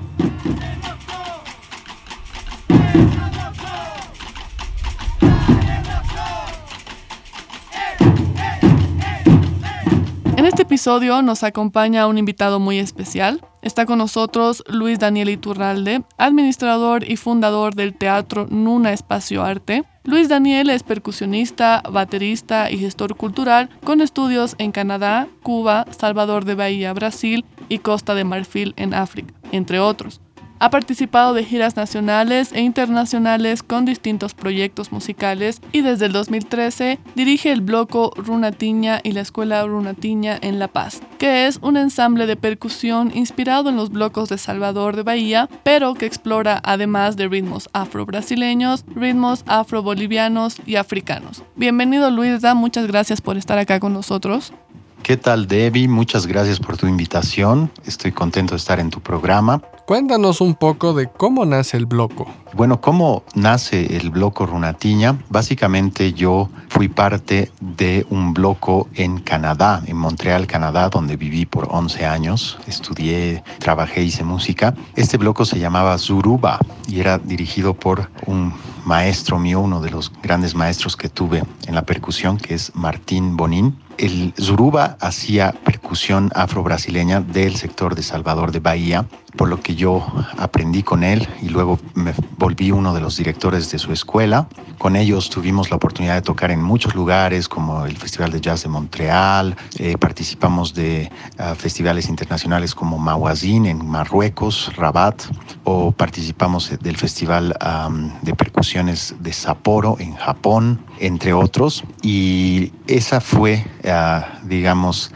Episodio 10.81 11.21
nos 11.21 11.43
acompaña 11.43 12.07
un 12.07 12.17
invitado 12.17 12.59
muy 12.59 12.79
especial. 12.79 13.45
Está 13.61 13.85
con 13.85 13.99
nosotros 13.99 14.63
Luis 14.67 14.97
Daniel 14.97 15.29
Iturralde, 15.29 16.01
administrador 16.17 17.07
y 17.07 17.17
fundador 17.17 17.75
del 17.75 17.93
teatro 17.93 18.47
Nuna 18.49 18.91
Espacio 18.91 19.43
Arte. 19.43 19.83
Luis 20.05 20.27
Daniel 20.27 20.71
es 20.71 20.81
percusionista, 20.81 21.83
baterista 21.87 22.71
y 22.71 22.79
gestor 22.79 23.15
cultural 23.15 23.69
con 23.83 24.01
estudios 24.01 24.55
en 24.57 24.71
Canadá, 24.71 25.27
Cuba, 25.43 25.85
Salvador 25.91 26.45
de 26.45 26.55
Bahía, 26.55 26.93
Brasil 26.93 27.45
y 27.69 27.77
Costa 27.77 28.15
de 28.15 28.23
Marfil 28.23 28.73
en 28.75 28.95
África, 28.95 29.35
entre 29.51 29.79
otros. 29.79 30.19
Ha 30.61 30.69
participado 30.69 31.33
de 31.33 31.43
giras 31.43 31.75
nacionales 31.75 32.51
e 32.53 32.61
internacionales 32.61 33.63
con 33.63 33.83
distintos 33.83 34.35
proyectos 34.35 34.91
musicales 34.91 35.59
y 35.71 35.81
desde 35.81 36.05
el 36.05 36.11
2013 36.11 36.99
dirige 37.15 37.51
el 37.51 37.61
bloco 37.61 38.13
Runatiña 38.15 38.99
y 39.01 39.13
la 39.13 39.21
Escuela 39.21 39.65
Runatiña 39.65 40.37
en 40.39 40.59
La 40.59 40.67
Paz, 40.67 41.01
que 41.17 41.47
es 41.47 41.57
un 41.63 41.77
ensamble 41.77 42.27
de 42.27 42.35
percusión 42.35 43.11
inspirado 43.15 43.69
en 43.69 43.75
los 43.75 43.89
blocos 43.89 44.29
de 44.29 44.37
Salvador 44.37 44.95
de 44.95 45.01
Bahía, 45.01 45.49
pero 45.63 45.95
que 45.95 46.05
explora 46.05 46.61
además 46.63 47.17
de 47.17 47.27
ritmos 47.27 47.67
afro-brasileños, 47.73 48.85
ritmos 48.93 49.43
afro-bolivianos 49.47 50.57
y 50.67 50.75
africanos. 50.75 51.43
Bienvenido 51.55 52.11
Luisa, 52.11 52.53
muchas 52.53 52.85
gracias 52.85 53.19
por 53.19 53.35
estar 53.35 53.57
acá 53.57 53.79
con 53.79 53.93
nosotros. 53.93 54.53
¿Qué 55.03 55.17
tal, 55.17 55.47
Debbie? 55.47 55.87
Muchas 55.87 56.27
gracias 56.27 56.59
por 56.59 56.77
tu 56.77 56.85
invitación. 56.85 57.71
Estoy 57.85 58.11
contento 58.11 58.53
de 58.53 58.57
estar 58.57 58.79
en 58.79 58.91
tu 58.91 59.01
programa. 59.01 59.61
Cuéntanos 59.87 60.41
un 60.41 60.53
poco 60.53 60.93
de 60.93 61.07
cómo 61.07 61.43
nace 61.43 61.75
el 61.75 61.87
bloco. 61.87 62.27
Bueno, 62.53 62.79
¿cómo 62.81 63.23
nace 63.33 63.97
el 63.97 64.11
bloco 64.11 64.45
Runatiña? 64.45 65.17
Básicamente 65.29 66.13
yo 66.13 66.49
fui 66.69 66.87
parte 66.87 67.51
de 67.59 68.05
un 68.11 68.33
bloco 68.33 68.89
en 68.93 69.19
Canadá, 69.19 69.81
en 69.87 69.97
Montreal, 69.97 70.45
Canadá, 70.45 70.89
donde 70.89 71.17
viví 71.17 71.47
por 71.47 71.67
11 71.71 72.05
años. 72.05 72.59
Estudié, 72.67 73.43
trabajé, 73.57 74.03
hice 74.03 74.23
música. 74.23 74.75
Este 74.95 75.17
bloco 75.17 75.45
se 75.45 75.57
llamaba 75.57 75.97
Zuruba 75.97 76.59
y 76.87 76.99
era 76.99 77.17
dirigido 77.17 77.73
por 77.73 78.11
un 78.27 78.53
maestro 78.85 79.39
mío, 79.39 79.59
uno 79.59 79.81
de 79.81 79.89
los 79.89 80.11
grandes 80.21 80.55
maestros 80.55 80.95
que 80.95 81.09
tuve 81.09 81.43
en 81.67 81.75
la 81.75 81.83
percusión, 81.83 82.37
que 82.37 82.53
es 82.53 82.71
Martín 82.75 83.35
Bonín. 83.35 83.77
El 84.01 84.33
Zuruba 84.41 84.97
hacía 84.99 85.51
percusión 85.63 86.31
afro-brasileña 86.33 87.21
del 87.21 87.55
sector 87.55 87.93
de 87.93 88.01
Salvador 88.01 88.51
de 88.51 88.59
Bahía, 88.59 89.05
por 89.37 89.47
lo 89.47 89.61
que 89.61 89.75
yo 89.75 90.03
aprendí 90.39 90.81
con 90.81 91.03
él 91.03 91.29
y 91.39 91.49
luego 91.49 91.79
me 91.93 92.15
volví 92.35 92.71
uno 92.71 92.95
de 92.95 93.01
los 93.01 93.15
directores 93.17 93.69
de 93.71 93.77
su 93.77 93.93
escuela. 93.93 94.47
Con 94.79 94.95
ellos 94.95 95.29
tuvimos 95.29 95.69
la 95.69 95.75
oportunidad 95.75 96.15
de 96.15 96.23
tocar 96.23 96.49
en 96.49 96.63
muchos 96.63 96.95
lugares, 96.95 97.47
como 97.47 97.85
el 97.85 97.95
Festival 97.95 98.31
de 98.31 98.41
Jazz 98.41 98.63
de 98.63 98.69
Montreal, 98.69 99.55
eh, 99.77 99.95
participamos 99.99 100.73
de 100.73 101.11
uh, 101.37 101.53
festivales 101.53 102.09
internacionales 102.09 102.73
como 102.73 102.97
Mawazin 102.97 103.67
en 103.67 103.87
Marruecos, 103.87 104.75
Rabat, 104.77 105.21
o 105.63 105.91
participamos 105.91 106.71
del 106.81 106.97
Festival 106.97 107.55
de 108.23 108.33
Percusiones 108.33 109.13
de 109.19 109.31
Sapporo 109.31 109.97
en 109.99 110.15
Japón, 110.15 110.79
entre 111.01 111.33
otros. 111.33 111.83
Y 112.01 112.71
esa 112.87 113.19
fue, 113.19 113.65
uh, 113.83 114.47
digamos, 114.47 115.11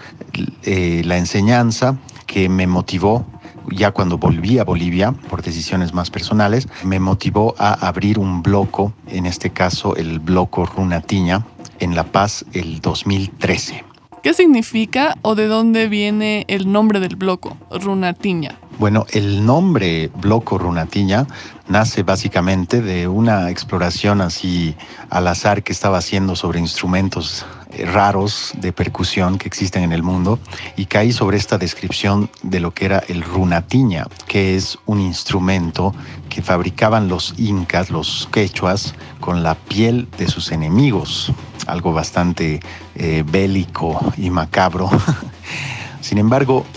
eh, 0.63 1.03
la 1.05 1.17
enseñanza 1.17 1.97
que 2.25 2.49
me 2.49 2.67
motivó 2.67 3.25
ya 3.71 3.91
cuando 3.91 4.17
volví 4.17 4.59
a 4.59 4.63
Bolivia, 4.63 5.11
por 5.11 5.41
decisiones 5.41 5.93
más 5.93 6.11
personales, 6.11 6.67
me 6.83 6.99
motivó 6.99 7.55
a 7.57 7.73
abrir 7.87 8.19
un 8.19 8.43
bloco, 8.43 8.93
en 9.07 9.25
este 9.25 9.49
caso 9.51 9.95
el 9.95 10.19
bloco 10.19 10.65
Runatiña, 10.65 11.45
en 11.79 11.95
La 11.95 12.03
Paz 12.03 12.45
el 12.53 12.79
2013. 12.81 13.83
¿Qué 14.21 14.33
significa 14.33 15.17
o 15.21 15.35
de 15.35 15.47
dónde 15.47 15.87
viene 15.87 16.45
el 16.47 16.71
nombre 16.71 16.99
del 16.99 17.15
bloco, 17.15 17.57
Runatiña? 17.69 18.57
Bueno, 18.77 19.05
el 19.11 19.45
nombre 19.45 20.11
Bloco 20.15 20.57
Runatiña 20.57 21.27
nace 21.69 22.03
básicamente 22.03 22.81
de 22.81 23.07
una 23.07 23.49
exploración 23.49 24.19
así 24.19 24.75
al 25.09 25.27
azar 25.27 25.63
que 25.63 25.71
estaba 25.71 25.99
haciendo 25.99 26.35
sobre 26.35 26.59
instrumentos 26.59 27.45
eh, 27.71 27.85
raros 27.85 28.51
de 28.57 28.73
percusión 28.73 29.37
que 29.37 29.47
existen 29.47 29.83
en 29.83 29.93
el 29.93 30.03
mundo 30.03 30.39
y 30.75 30.87
caí 30.87 31.13
sobre 31.13 31.37
esta 31.37 31.57
descripción 31.57 32.29
de 32.43 32.59
lo 32.59 32.71
que 32.71 32.85
era 32.85 32.99
el 33.07 33.23
runatiña, 33.23 34.07
que 34.27 34.57
es 34.57 34.77
un 34.85 34.99
instrumento 34.99 35.95
que 36.27 36.41
fabricaban 36.41 37.07
los 37.07 37.33
incas, 37.37 37.89
los 37.89 38.27
quechuas, 38.29 38.93
con 39.21 39.41
la 39.41 39.55
piel 39.55 40.09
de 40.17 40.27
sus 40.27 40.51
enemigos, 40.51 41.31
algo 41.65 41.93
bastante 41.93 42.59
eh, 42.95 43.23
bélico 43.25 44.13
y 44.17 44.29
macabro. 44.31 44.89
Sin 46.05 46.19
embargo, 46.19 46.67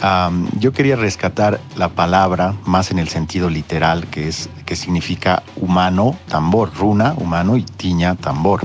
yo 0.59 0.73
quería 0.73 0.97
rescatar 0.97 1.61
la 1.77 1.91
palabra 1.91 2.55
más 2.65 2.91
en 2.91 2.99
el 2.99 3.11
sentido 3.11 3.51
literal, 3.51 4.07
que 4.07 4.27
es 4.27 4.49
que 4.65 4.75
significa 4.75 5.43
humano, 5.57 6.17
tambor, 6.29 6.73
runa, 6.75 7.13
humano 7.15 7.59
y 7.59 7.63
tiña, 7.63 8.15
tambor. 8.15 8.63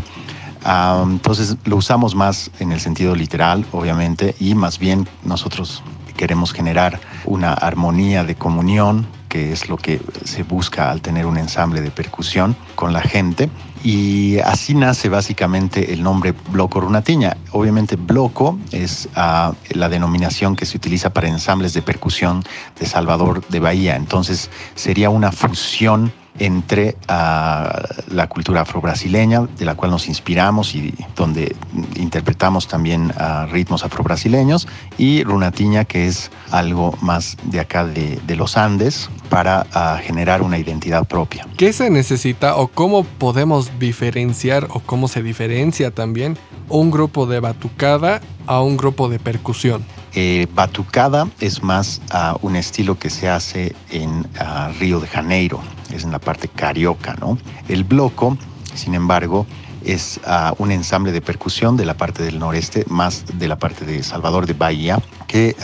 entonces 1.03 1.57
lo 1.65 1.75
usamos 1.75 2.15
más 2.15 2.49
en 2.61 2.71
el 2.71 2.79
sentido 2.79 3.13
literal, 3.13 3.65
obviamente, 3.73 4.35
y 4.39 4.55
más 4.55 4.79
bien 4.79 5.05
nosotros 5.25 5.83
queremos 6.15 6.53
generar 6.53 7.01
una 7.25 7.51
armonía 7.51 8.23
de 8.23 8.35
comunión 8.35 9.05
que 9.27 9.51
es 9.51 9.67
lo 9.67 9.75
que 9.75 9.99
se 10.23 10.43
busca 10.43 10.91
al 10.91 11.01
tener 11.01 11.25
un 11.25 11.37
ensamble 11.37 11.81
de 11.81 11.91
percusión 11.91 12.55
con 12.75 12.93
la 12.93 13.01
gente. 13.01 13.49
Y 13.83 14.39
así 14.39 14.73
nace 14.73 15.09
básicamente 15.09 15.91
el 15.91 16.01
nombre 16.01 16.33
Bloco 16.51 16.79
Runatiña. 16.79 17.35
Obviamente 17.51 17.97
Bloco 17.97 18.57
es 18.71 19.09
ah, 19.15 19.53
la 19.71 19.89
denominación 19.89 20.55
que 20.55 20.65
se 20.65 20.77
utiliza 20.77 21.11
para 21.11 21.27
ensambles 21.27 21.73
de 21.73 21.81
percusión 21.81 22.43
de 22.79 22.85
Salvador 22.85 23.45
de 23.49 23.59
Bahía. 23.59 23.97
Entonces 23.97 24.49
sería 24.75 25.09
una 25.09 25.33
fusión 25.33 26.13
entre 26.39 26.95
ah, 27.07 27.83
la 28.07 28.27
cultura 28.27 28.61
afro-brasileña, 28.61 29.41
de 29.57 29.65
la 29.65 29.75
cual 29.75 29.91
nos 29.91 30.07
inspiramos 30.07 30.75
y 30.75 30.93
donde 31.15 31.55
interpretamos 31.95 32.67
también 32.67 33.13
ritmos 33.51 33.83
afrobrasileños, 33.83 34.67
y 34.97 35.23
runatiña, 35.23 35.85
que 35.85 36.07
es 36.07 36.31
algo 36.51 36.97
más 37.01 37.37
de 37.43 37.59
acá 37.59 37.85
de, 37.85 38.35
los 38.35 38.57
Andes, 38.57 39.09
para 39.29 39.65
generar 40.03 40.41
una 40.41 40.57
identidad 40.57 41.07
propia. 41.07 41.47
¿Qué 41.57 41.71
se 41.71 41.89
necesita 41.89 42.55
o 42.55 42.67
cómo 42.67 43.03
podemos 43.03 43.79
diferenciar 43.79 44.67
o 44.71 44.79
cómo 44.79 45.07
se 45.07 45.21
diferencia 45.21 45.91
también 45.91 46.37
un 46.69 46.89
grupo 46.89 47.27
de 47.27 47.39
batucada 47.39 48.21
a 48.47 48.61
un 48.61 48.77
grupo 48.77 49.09
de 49.09 49.19
percusión? 49.19 49.83
Eh, 50.15 50.47
batucada 50.53 51.27
es 51.39 51.63
más 51.63 51.99
un 52.41 52.55
estilo 52.55 52.99
que 52.99 53.09
se 53.09 53.29
hace 53.29 53.75
en 53.89 54.27
Río 54.79 54.99
de 54.99 55.07
Janeiro, 55.07 55.59
es 55.91 56.03
en 56.03 56.11
la 56.11 56.19
parte 56.19 56.47
carioca, 56.47 57.15
¿no? 57.15 57.37
El 57.67 57.83
bloco, 57.83 58.37
sin 58.75 58.93
embargo, 58.93 59.47
es 59.83 60.19
un 60.59 60.71
ensamble 60.71 61.11
de 61.11 61.21
percusión 61.21 61.75
de 61.77 61.85
la 61.85 61.95
parte 61.95 62.23
del 62.23 62.37
noreste, 62.39 62.85
más 62.87 63.25
de 63.33 63.47
la 63.47 63.57
parte 63.57 63.85
de 63.85 64.03
Salvador 64.03 64.45
de 64.45 64.53
Bahía, 64.53 65.01
que 65.27 65.55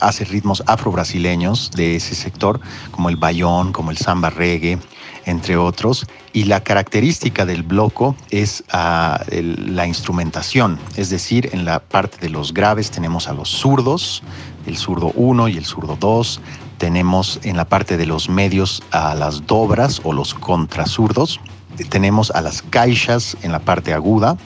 hace 0.00 0.24
ritmos 0.24 0.62
afro-brasileños 0.66 1.72
de 1.72 1.96
ese 1.96 2.14
sector, 2.14 2.60
como 2.92 3.08
el 3.08 3.16
bayón, 3.16 3.72
como 3.72 3.90
el 3.90 3.98
samba 3.98 4.30
reggae, 4.30 4.78
entre 5.26 5.56
otros. 5.56 6.06
Y 6.32 6.44
la 6.44 6.62
característica 6.62 7.44
del 7.44 7.62
bloco 7.62 8.16
es 8.30 8.64
ah, 8.72 9.22
la 9.30 9.86
instrumentación, 9.86 10.78
es 10.96 11.10
decir, 11.10 11.50
en 11.52 11.64
la 11.64 11.80
parte 11.80 12.18
de 12.18 12.30
los 12.30 12.54
graves 12.54 12.90
tenemos 12.90 13.28
a 13.28 13.34
los 13.34 13.48
zurdos, 13.50 14.22
el 14.66 14.76
zurdo 14.76 15.12
1 15.14 15.48
y 15.48 15.56
el 15.56 15.64
zurdo 15.64 15.96
2. 16.00 16.40
Tenemos 16.78 17.40
en 17.42 17.56
la 17.56 17.64
parte 17.64 17.96
de 17.96 18.06
los 18.06 18.28
medios 18.28 18.82
a 18.90 19.14
las 19.14 19.46
dobras 19.46 20.00
o 20.04 20.12
los 20.12 20.34
contrazurdos. 20.34 21.40
Tenemos 21.88 22.30
a 22.30 22.40
las 22.40 22.62
caixas 22.62 23.36
en 23.42 23.52
la 23.52 23.58
parte 23.58 23.92
aguda 23.92 24.36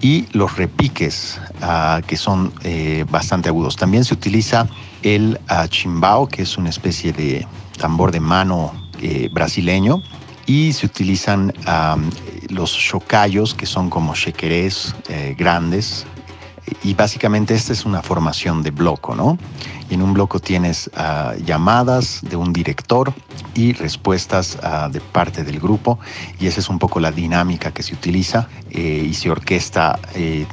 y 0.00 0.26
los 0.32 0.56
repiques, 0.56 1.40
ah, 1.62 2.00
que 2.06 2.16
son 2.16 2.52
eh, 2.62 3.04
bastante 3.10 3.48
agudos. 3.48 3.76
También 3.76 4.04
se 4.04 4.14
utiliza 4.14 4.68
el 5.02 5.40
ah, 5.48 5.66
chimbao, 5.68 6.28
que 6.28 6.42
es 6.42 6.56
una 6.58 6.70
especie 6.70 7.12
de 7.12 7.46
tambor 7.78 8.12
de 8.12 8.20
mano 8.20 8.72
eh, 9.00 9.28
brasileño 9.32 10.02
y 10.46 10.72
se 10.72 10.86
utilizan 10.86 11.52
los 12.48 12.76
chocallos 12.76 13.54
que 13.54 13.66
son 13.66 13.90
como 13.90 14.14
shekerés 14.14 14.94
eh, 15.08 15.34
grandes 15.38 16.06
y 16.82 16.94
básicamente 16.94 17.54
esta 17.54 17.72
es 17.72 17.84
una 17.84 18.02
formación 18.02 18.62
de 18.62 18.70
bloco, 18.70 19.14
¿no? 19.14 19.38
Y 19.90 19.94
en 19.94 20.02
un 20.02 20.14
bloco 20.14 20.38
tienes 20.40 20.90
ah, 20.96 21.34
llamadas 21.44 22.20
de 22.22 22.36
un 22.36 22.52
director 22.52 23.12
y 23.54 23.72
respuestas 23.72 24.58
ah, 24.62 24.88
de 24.90 25.00
parte 25.00 25.44
del 25.44 25.60
grupo 25.60 25.98
y 26.40 26.46
esa 26.46 26.60
es 26.60 26.68
un 26.68 26.78
poco 26.78 27.00
la 27.00 27.12
dinámica 27.12 27.70
que 27.70 27.82
se 27.82 27.94
utiliza 27.94 28.48
eh, 28.70 29.06
y 29.06 29.12
se 29.14 29.30
orquesta 29.30 29.98
eh, 30.14 30.46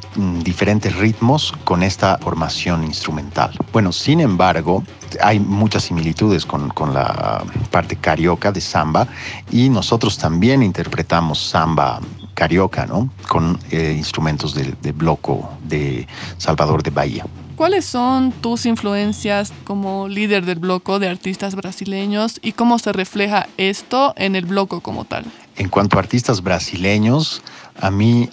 diferentes 0.44 0.96
ritmos 0.96 1.54
con 1.64 1.82
esta 1.82 2.18
formación 2.18 2.84
instrumental. 2.84 3.58
Bueno, 3.72 3.92
sin 3.92 4.20
embargo, 4.20 4.84
hay 5.22 5.40
muchas 5.40 5.84
similitudes 5.84 6.46
con, 6.46 6.70
con 6.70 6.94
la 6.94 7.44
parte 7.70 7.96
carioca 7.96 8.52
de 8.52 8.62
samba 8.62 9.08
y 9.52 9.70
nosotros 9.70 10.18
también 10.18 10.64
interpretamos 10.64 11.40
samba 11.40 12.00
carioca, 12.34 12.86
¿no? 12.86 13.10
Con 13.28 13.60
eh, 13.72 13.94
instrumentos 13.98 14.54
de, 14.54 14.74
de 14.82 14.92
bloco 14.92 15.50
de 15.64 16.08
Salvador 16.38 16.82
de 16.84 16.90
Bahía. 16.92 17.26
¿Cuáles 17.56 17.86
son 17.86 18.32
tus 18.32 18.66
influencias 18.66 19.54
como 19.66 20.08
líder 20.08 20.46
del 20.46 20.58
bloco 20.58 20.98
de 20.98 21.08
artistas 21.08 21.54
brasileños 21.54 22.40
y 22.42 22.54
cómo 22.54 22.80
se 22.80 22.92
refleja 22.92 23.48
esto 23.58 24.14
en 24.18 24.36
el 24.36 24.46
bloco 24.46 24.82
como 24.82 25.06
tal? 25.06 25.26
En 25.58 25.70
cuanto 25.70 25.98
a 25.98 26.00
artistas 26.00 26.42
brasileños, 26.42 27.44
a 27.80 27.92
mí, 27.92 28.28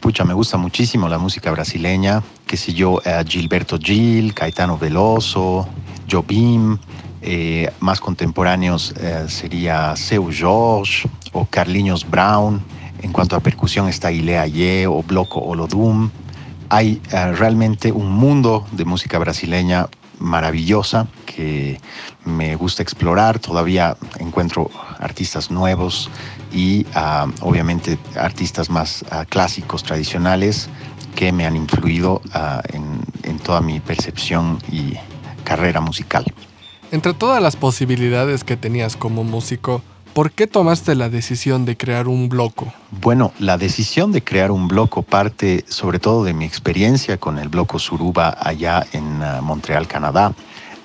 pucha, 0.00 0.24
me 0.24 0.34
gusta 0.34 0.56
muchísimo 0.56 1.08
la 1.08 1.18
música 1.18 1.50
brasileña, 1.50 2.22
que 2.46 2.56
sé 2.56 2.74
yo, 2.74 3.00
eh, 3.04 3.24
Gilberto 3.26 3.78
Gil, 3.78 4.34
Caetano 4.34 4.78
Veloso, 4.78 5.66
Jobim, 6.10 6.78
eh, 7.26 7.72
más 7.80 8.00
contemporáneos 8.00 8.92
eh, 9.00 9.24
sería 9.28 9.96
Seu 9.96 10.30
Jorge 10.30 11.08
o 11.32 11.46
Carlinhos 11.46 12.08
Brown. 12.08 12.62
En 13.00 13.12
cuanto 13.12 13.34
a 13.34 13.40
percusión 13.40 13.88
está 13.88 14.12
Ilea 14.12 14.46
Ye 14.46 14.86
o 14.86 15.02
Bloco 15.02 15.40
Olodum. 15.40 16.10
Hay 16.68 17.00
eh, 17.10 17.32
realmente 17.32 17.92
un 17.92 18.12
mundo 18.12 18.66
de 18.72 18.84
música 18.84 19.18
brasileña 19.18 19.88
maravillosa 20.18 21.06
que 21.24 21.80
me 22.26 22.56
gusta 22.56 22.82
explorar. 22.82 23.38
Todavía 23.38 23.96
encuentro 24.18 24.70
artistas 24.98 25.50
nuevos 25.50 26.10
y 26.52 26.86
ah, 26.94 27.26
obviamente 27.40 27.98
artistas 28.16 28.68
más 28.68 29.02
ah, 29.10 29.24
clásicos, 29.24 29.82
tradicionales, 29.82 30.68
que 31.14 31.32
me 31.32 31.46
han 31.46 31.56
influido 31.56 32.20
ah, 32.32 32.62
en 32.72 33.38
toda 33.38 33.60
mi 33.60 33.80
percepción 33.80 34.58
y 34.70 34.94
carrera 35.44 35.80
musical. 35.80 36.24
Entre 36.90 37.14
todas 37.14 37.42
las 37.42 37.56
posibilidades 37.56 38.44
que 38.44 38.56
tenías 38.56 38.96
como 38.96 39.24
músico, 39.24 39.82
¿Por 40.14 40.30
qué 40.30 40.46
tomaste 40.46 40.94
la 40.94 41.08
decisión 41.08 41.64
de 41.64 41.76
crear 41.76 42.06
un 42.06 42.28
bloco? 42.28 42.72
Bueno, 42.92 43.32
la 43.40 43.58
decisión 43.58 44.12
de 44.12 44.22
crear 44.22 44.52
un 44.52 44.68
bloco 44.68 45.02
parte 45.02 45.64
sobre 45.66 45.98
todo 45.98 46.22
de 46.22 46.32
mi 46.32 46.44
experiencia 46.44 47.16
con 47.16 47.36
el 47.36 47.48
bloco 47.48 47.80
Suruba 47.80 48.36
allá 48.40 48.86
en 48.92 49.20
ah, 49.24 49.40
Montreal, 49.42 49.88
Canadá. 49.88 50.32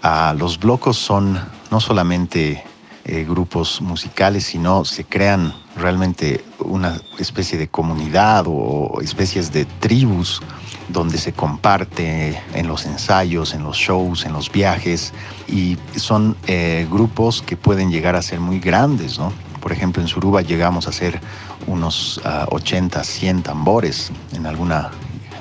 Ah, 0.02 0.34
los 0.36 0.58
blocos 0.60 0.98
son 0.98 1.40
no 1.70 1.80
solamente 1.80 2.64
eh, 3.12 3.26
grupos 3.28 3.82
musicales, 3.82 4.44
sino 4.44 4.86
se 4.86 5.04
crean 5.04 5.52
realmente 5.76 6.46
una 6.60 7.02
especie 7.18 7.58
de 7.58 7.68
comunidad 7.68 8.46
o 8.48 9.00
especies 9.02 9.52
de 9.52 9.66
tribus 9.66 10.42
donde 10.90 11.18
se 11.18 11.34
comparte 11.34 12.40
en 12.54 12.68
los 12.68 12.86
ensayos, 12.86 13.56
en 13.56 13.64
los 13.64 13.78
shows, 13.78 14.28
en 14.28 14.34
los 14.34 14.52
viajes 14.52 15.12
y 15.48 15.80
son 15.96 16.38
eh, 16.46 16.88
grupos 16.92 17.42
que 17.42 17.58
pueden 17.58 17.90
llegar 17.90 18.16
a 18.16 18.22
ser 18.22 18.40
muy 18.40 18.60
grandes, 18.60 19.18
¿no? 19.18 19.34
Por 19.60 19.72
ejemplo, 19.72 20.04
en 20.04 20.08
Suruba 20.08 20.44
llegamos 20.44 20.86
a 20.86 20.92
hacer 20.92 21.20
unos 21.66 22.22
80, 22.52 23.00
ah, 23.00 23.04
100 23.04 23.42
tambores 23.42 24.12
en 24.34 24.46
alguna 24.46 24.92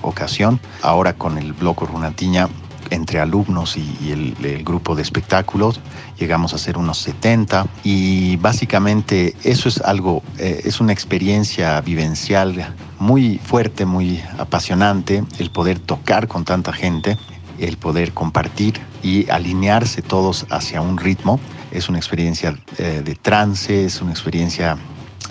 ocasión. 0.00 0.58
Ahora 0.80 1.12
con 1.12 1.36
el 1.36 1.52
Bloco 1.52 1.84
Runatiña 1.84 2.48
entre 2.90 3.20
alumnos 3.20 3.76
y, 3.76 4.12
el, 4.12 4.64
grupo 4.64 4.94
de 4.94 5.02
espectáculos. 5.02 5.80
Llegamos 6.18 6.52
a 6.54 6.58
ser 6.58 6.78
unos 6.78 6.98
70 6.98 7.66
y 7.84 8.36
básicamente 8.36 9.34
eso 9.44 9.68
es 9.68 9.80
algo, 9.80 10.22
eh, 10.38 10.62
es 10.64 10.80
una 10.80 10.92
experiencia 10.92 11.80
vivencial 11.80 12.74
muy 12.98 13.38
fuerte, 13.38 13.86
muy 13.86 14.22
apasionante, 14.38 15.24
el 15.38 15.50
poder 15.50 15.78
tocar 15.78 16.28
con 16.28 16.44
tanta 16.44 16.72
gente, 16.72 17.16
el 17.58 17.76
poder 17.76 18.12
compartir 18.12 18.80
y 19.02 19.28
alinearse 19.30 20.02
todos 20.02 20.46
hacia 20.50 20.80
un 20.80 20.98
ritmo. 20.98 21.40
Es 21.70 21.88
una 21.88 21.98
experiencia 21.98 22.58
eh, 22.78 23.02
de 23.04 23.14
trance, 23.14 23.84
es 23.84 24.00
una 24.00 24.12
experiencia 24.12 24.76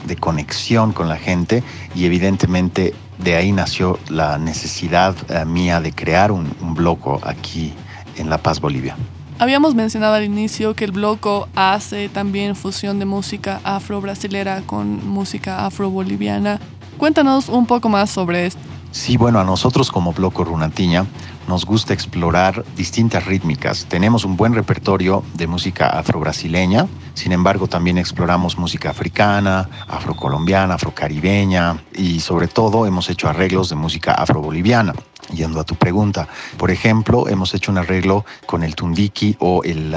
de 0.06 0.16
conexión 0.16 0.94
con 0.94 1.10
la 1.10 1.18
gente 1.18 1.64
y 1.96 2.06
evidentemente 2.06 2.94
de 3.18 3.36
ahí 3.36 3.52
nació 3.52 4.00
la 4.10 4.38
necesidad 4.38 5.16
eh, 5.30 5.46
mía 5.46 5.82
de 5.82 5.92
crear 5.92 6.32
un, 6.32 6.48
bloco 6.76 7.20
aquí 7.24 7.74
en 8.18 8.30
La 8.30 8.38
Paz, 8.38 8.60
Bolivia. 8.60 8.96
Habíamos 9.40 9.76
mencionado 9.76 10.16
al 10.16 10.24
inicio 10.24 10.76
que 10.76 10.86
el 10.86 10.92
bloco 10.92 11.48
hace 11.56 12.10
también 12.10 12.56
fusión 12.56 13.00
de 13.00 13.06
música 13.06 13.60
afro-brasilera 13.64 14.62
con 14.66 15.08
música 15.08 15.66
afro-boliviana. 15.66 16.60
Cuéntanos 16.98 17.50
un 17.50 17.66
poco 17.68 17.90
más 17.90 18.10
sobre 18.10 18.48
esto. 18.48 18.60
Sí, 18.98 19.16
bueno, 19.16 19.40
a 19.40 19.44
nosotros 19.44 19.92
como 19.92 20.12
Bloco 20.12 20.44
Runatiña 20.44 21.06
nos 21.48 21.66
gusta 21.66 21.94
explorar 21.94 22.66
distintas 22.76 23.26
rítmicas. 23.26 23.86
Tenemos 23.86 24.26
un 24.26 24.36
buen 24.36 24.56
repertorio 24.56 25.24
de 25.36 25.46
música 25.46 25.88
afro-brasileña, 25.88 26.88
sin 27.14 27.32
embargo 27.32 27.68
también 27.68 28.00
exploramos 28.00 28.58
música 28.58 28.90
africana, 28.90 29.70
afrocolombiana, 29.88 30.74
afrocaribeña 30.74 31.78
y 31.94 32.22
sobre 32.22 32.48
todo 32.48 32.88
hemos 32.88 33.08
hecho 33.12 33.30
arreglos 33.30 33.70
de 33.70 33.76
música 33.76 34.14
afro-boliviana. 34.14 34.94
Yendo 35.34 35.60
a 35.60 35.64
tu 35.64 35.76
pregunta, 35.76 36.28
por 36.58 36.72
ejemplo, 36.72 37.28
hemos 37.28 37.54
hecho 37.54 37.72
un 37.72 37.78
arreglo 37.78 38.26
con 38.46 38.64
el 38.64 38.76
tundiki 38.76 39.36
o 39.40 39.64
el 39.64 39.96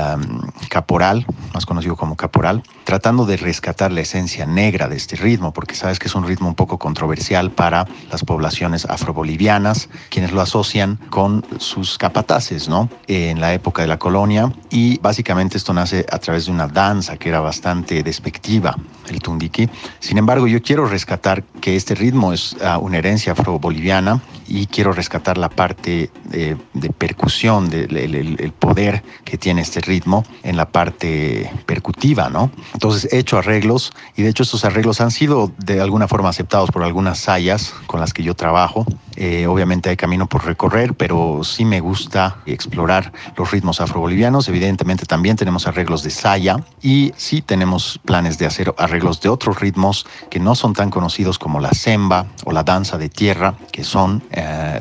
caporal, 0.69 1.25
más 1.55 1.67
conocido 1.67 1.97
como 1.97 2.17
caporal, 2.17 2.63
tratando 2.85 3.27
de 3.27 3.37
rescatar 3.37 3.93
la 3.93 4.01
esencia 4.01 4.47
negra 4.47 4.89
de 4.89 4.97
este 4.97 5.17
ritmo, 5.17 5.53
porque 5.53 5.75
sabes 5.75 5.99
que 5.99 6.09
es 6.09 6.15
un 6.15 6.27
ritmo 6.27 6.49
un 6.49 6.55
poco 6.55 6.79
controversial 6.79 7.51
para 7.51 7.87
las 8.11 8.25
poblaciones 8.25 8.85
afrobolivianas, 8.87 9.89
quienes 10.09 10.33
lo 10.33 10.41
asocian 10.41 10.97
con 11.11 11.45
sus 11.59 11.99
capataces, 11.99 12.69
¿no? 12.69 12.89
En 13.07 13.41
la 13.41 13.55
época 13.55 13.83
de 13.83 13.89
la 13.89 13.99
colonia, 13.99 14.53
y 14.71 14.99
básicamente 14.99 15.57
esto 15.57 15.73
nace 15.73 16.07
a 16.11 16.19
través 16.19 16.47
de 16.47 16.53
una 16.53 16.67
danza 16.67 17.17
que 17.17 17.29
era 17.29 17.41
bastante 17.41 18.03
despectiva, 18.03 18.77
el 19.09 19.21
tundiki. 19.21 19.69
Sin 20.01 20.19
embargo, 20.19 20.47
yo 20.47 20.61
quiero 20.61 20.87
rescatar 20.87 21.45
que 21.61 21.77
este 21.77 21.95
ritmo 21.95 22.33
es 22.33 22.57
ah, 22.63 22.79
una 22.79 22.99
herencia 22.99 23.33
afroboliviana 23.33 24.21
y 24.51 24.67
quiero 24.67 24.93
rescatar 24.93 25.39
la 25.39 25.49
parte 25.49 26.11
de, 26.25 26.57
percusión, 26.99 27.71
del 27.71 27.97
el, 27.97 28.53
poder 28.53 29.03
que 29.25 29.39
tiene 29.39 29.63
este 29.63 29.81
ritmo 29.81 30.25
en 30.43 30.57
la 30.57 30.69
parte 30.69 31.51
percutiva, 31.67 32.29
¿no? 32.29 32.51
Entonces 32.75 33.13
he 33.13 33.19
hecho 33.19 33.39
arreglos 33.39 33.93
y 34.17 34.23
de 34.23 34.31
hecho 34.31 34.43
estos 34.43 34.65
arreglos 34.65 35.01
han 35.01 35.13
sido 35.13 35.53
de 35.59 35.81
alguna 35.81 36.09
forma 36.09 36.29
aceptados 36.29 36.71
por 36.71 36.83
algunas 36.83 37.19
sayas 37.19 37.73
con 37.87 38.01
las 38.01 38.13
que 38.13 38.23
yo 38.23 38.35
trabajo. 38.35 38.85
Eh, 39.17 39.47
obviamente 39.47 39.91
hay 39.91 39.97
camino 39.97 40.27
por 40.27 40.45
recorrer, 40.47 40.95
pero 40.95 41.43
sí 41.45 41.65
me 41.65 41.81
gusta 41.81 42.39
explorar 42.47 43.13
los 43.37 43.51
ritmos 43.51 43.81
afrobolivianos. 43.81 44.49
Evidentemente 44.49 45.05
también 45.05 45.37
tenemos 45.37 45.67
arreglos 45.67 46.03
de 46.03 46.11
saya 46.11 46.57
y 46.83 47.13
sí 47.17 47.43
tenemos 47.43 48.01
planes 48.05 48.39
de 48.39 48.47
hacer 48.47 48.75
arreglos 48.79 49.21
de 49.21 49.29
otros 49.29 49.61
ritmos 49.61 50.07
que 50.31 50.41
no 50.41 50.55
son 50.55 50.73
tan 50.73 50.91
conocidos 50.91 51.39
como 51.39 51.50
la 51.59 51.73
semba 51.73 52.27
o 52.45 52.53
la 52.53 52.63
danza 52.63 52.99
de 52.99 53.09
tierra, 53.09 53.55
que 53.73 53.83
son 53.83 54.23
eh, 54.31 54.79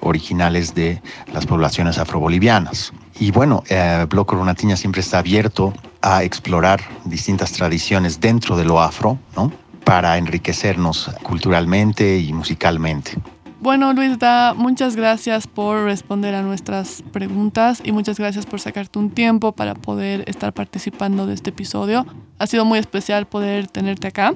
originales 0.00 0.74
de 0.74 1.02
las 1.32 1.46
poblaciones 1.46 1.98
afrobolivianas. 1.98 2.92
Y 3.18 3.30
bueno, 3.30 3.64
eh, 3.68 4.06
Bloco 4.08 4.36
Runatiña 4.36 4.76
siempre 4.76 5.00
está 5.00 5.18
abierto 5.18 5.72
a 6.02 6.22
explorar 6.22 6.80
distintas 7.04 7.52
tradiciones 7.52 8.20
dentro 8.20 8.56
de 8.56 8.64
lo 8.64 8.80
afro, 8.80 9.18
¿no? 9.36 9.50
Para 9.84 10.18
enriquecernos 10.18 11.10
culturalmente 11.22 12.18
y 12.18 12.32
musicalmente. 12.32 13.16
Bueno, 13.62 13.92
Luis, 13.92 14.18
muchas 14.56 14.96
gracias 14.96 15.46
por 15.46 15.84
responder 15.84 16.34
a 16.34 16.42
nuestras 16.42 17.04
preguntas 17.12 17.80
y 17.84 17.92
muchas 17.92 18.18
gracias 18.18 18.44
por 18.44 18.58
sacarte 18.58 18.98
un 18.98 19.10
tiempo 19.10 19.52
para 19.52 19.74
poder 19.76 20.24
estar 20.26 20.52
participando 20.52 21.28
de 21.28 21.34
este 21.34 21.50
episodio. 21.50 22.04
Ha 22.40 22.48
sido 22.48 22.64
muy 22.64 22.80
especial 22.80 23.26
poder 23.26 23.68
tenerte 23.68 24.08
acá. 24.08 24.34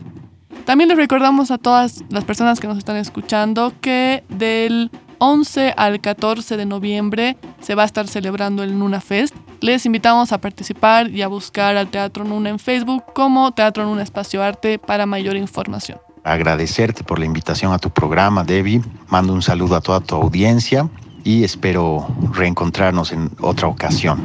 También 0.66 0.88
les 0.88 0.98
recordamos 0.98 1.52
a 1.52 1.59
todas 1.59 2.02
las 2.09 2.24
personas 2.24 2.59
que 2.59 2.66
nos 2.66 2.76
están 2.76 2.96
escuchando 2.96 3.72
que 3.81 4.24
del 4.29 4.90
11 5.18 5.72
al 5.76 6.00
14 6.00 6.57
de 6.57 6.66
noviembre 6.66 7.37
se 7.61 7.76
va 7.76 7.85
a 7.85 7.87
estar 7.87 8.09
celebrando 8.09 8.64
el 8.64 8.76
Nuna 8.76 9.00
Fest. 9.00 9.33
Les 9.61 9.87
invitamos 9.87 10.33
a 10.33 10.38
participar 10.38 11.09
y 11.09 11.22
a 11.22 11.29
buscar 11.29 11.76
al 11.76 11.87
Teatro 11.88 12.24
Nuna 12.24 12.50
en 12.50 12.59
Facebook 12.59 13.05
como 13.14 13.52
Teatro 13.52 13.85
Nuna 13.85 14.02
Espacio 14.02 14.42
Arte 14.42 14.81
para 14.81 15.07
mayor 15.07 15.37
información. 15.37 15.98
Agradecerte 16.24 17.05
por 17.05 17.20
la 17.20 17.26
invitación 17.26 17.72
a 17.72 17.79
tu 17.79 17.90
programa, 17.90 18.42
Debbie. 18.42 18.83
Mando 19.07 19.33
un 19.33 19.42
saludo 19.42 19.76
a 19.76 19.81
toda 19.81 20.00
tu 20.00 20.16
audiencia 20.16 20.88
y 21.22 21.44
espero 21.44 22.09
reencontrarnos 22.33 23.12
en 23.12 23.31
otra 23.40 23.68
ocasión. 23.68 24.20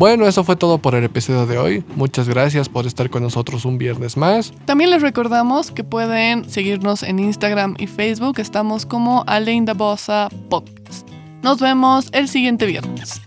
Bueno, 0.00 0.26
eso 0.26 0.44
fue 0.44 0.56
todo 0.56 0.78
por 0.78 0.94
el 0.94 1.04
episodio 1.04 1.44
de 1.44 1.58
hoy. 1.58 1.84
Muchas 1.94 2.26
gracias 2.26 2.70
por 2.70 2.86
estar 2.86 3.10
con 3.10 3.22
nosotros 3.22 3.66
un 3.66 3.76
viernes 3.76 4.16
más. 4.16 4.50
También 4.64 4.88
les 4.88 5.02
recordamos 5.02 5.70
que 5.70 5.84
pueden 5.84 6.48
seguirnos 6.48 7.02
en 7.02 7.18
Instagram 7.18 7.74
y 7.76 7.86
Facebook. 7.86 8.38
Estamos 8.38 8.86
como 8.86 9.24
Alain 9.26 9.66
Bossa 9.76 10.30
Podcast. 10.48 11.06
Nos 11.42 11.60
vemos 11.60 12.08
el 12.14 12.28
siguiente 12.28 12.64
viernes. 12.64 13.20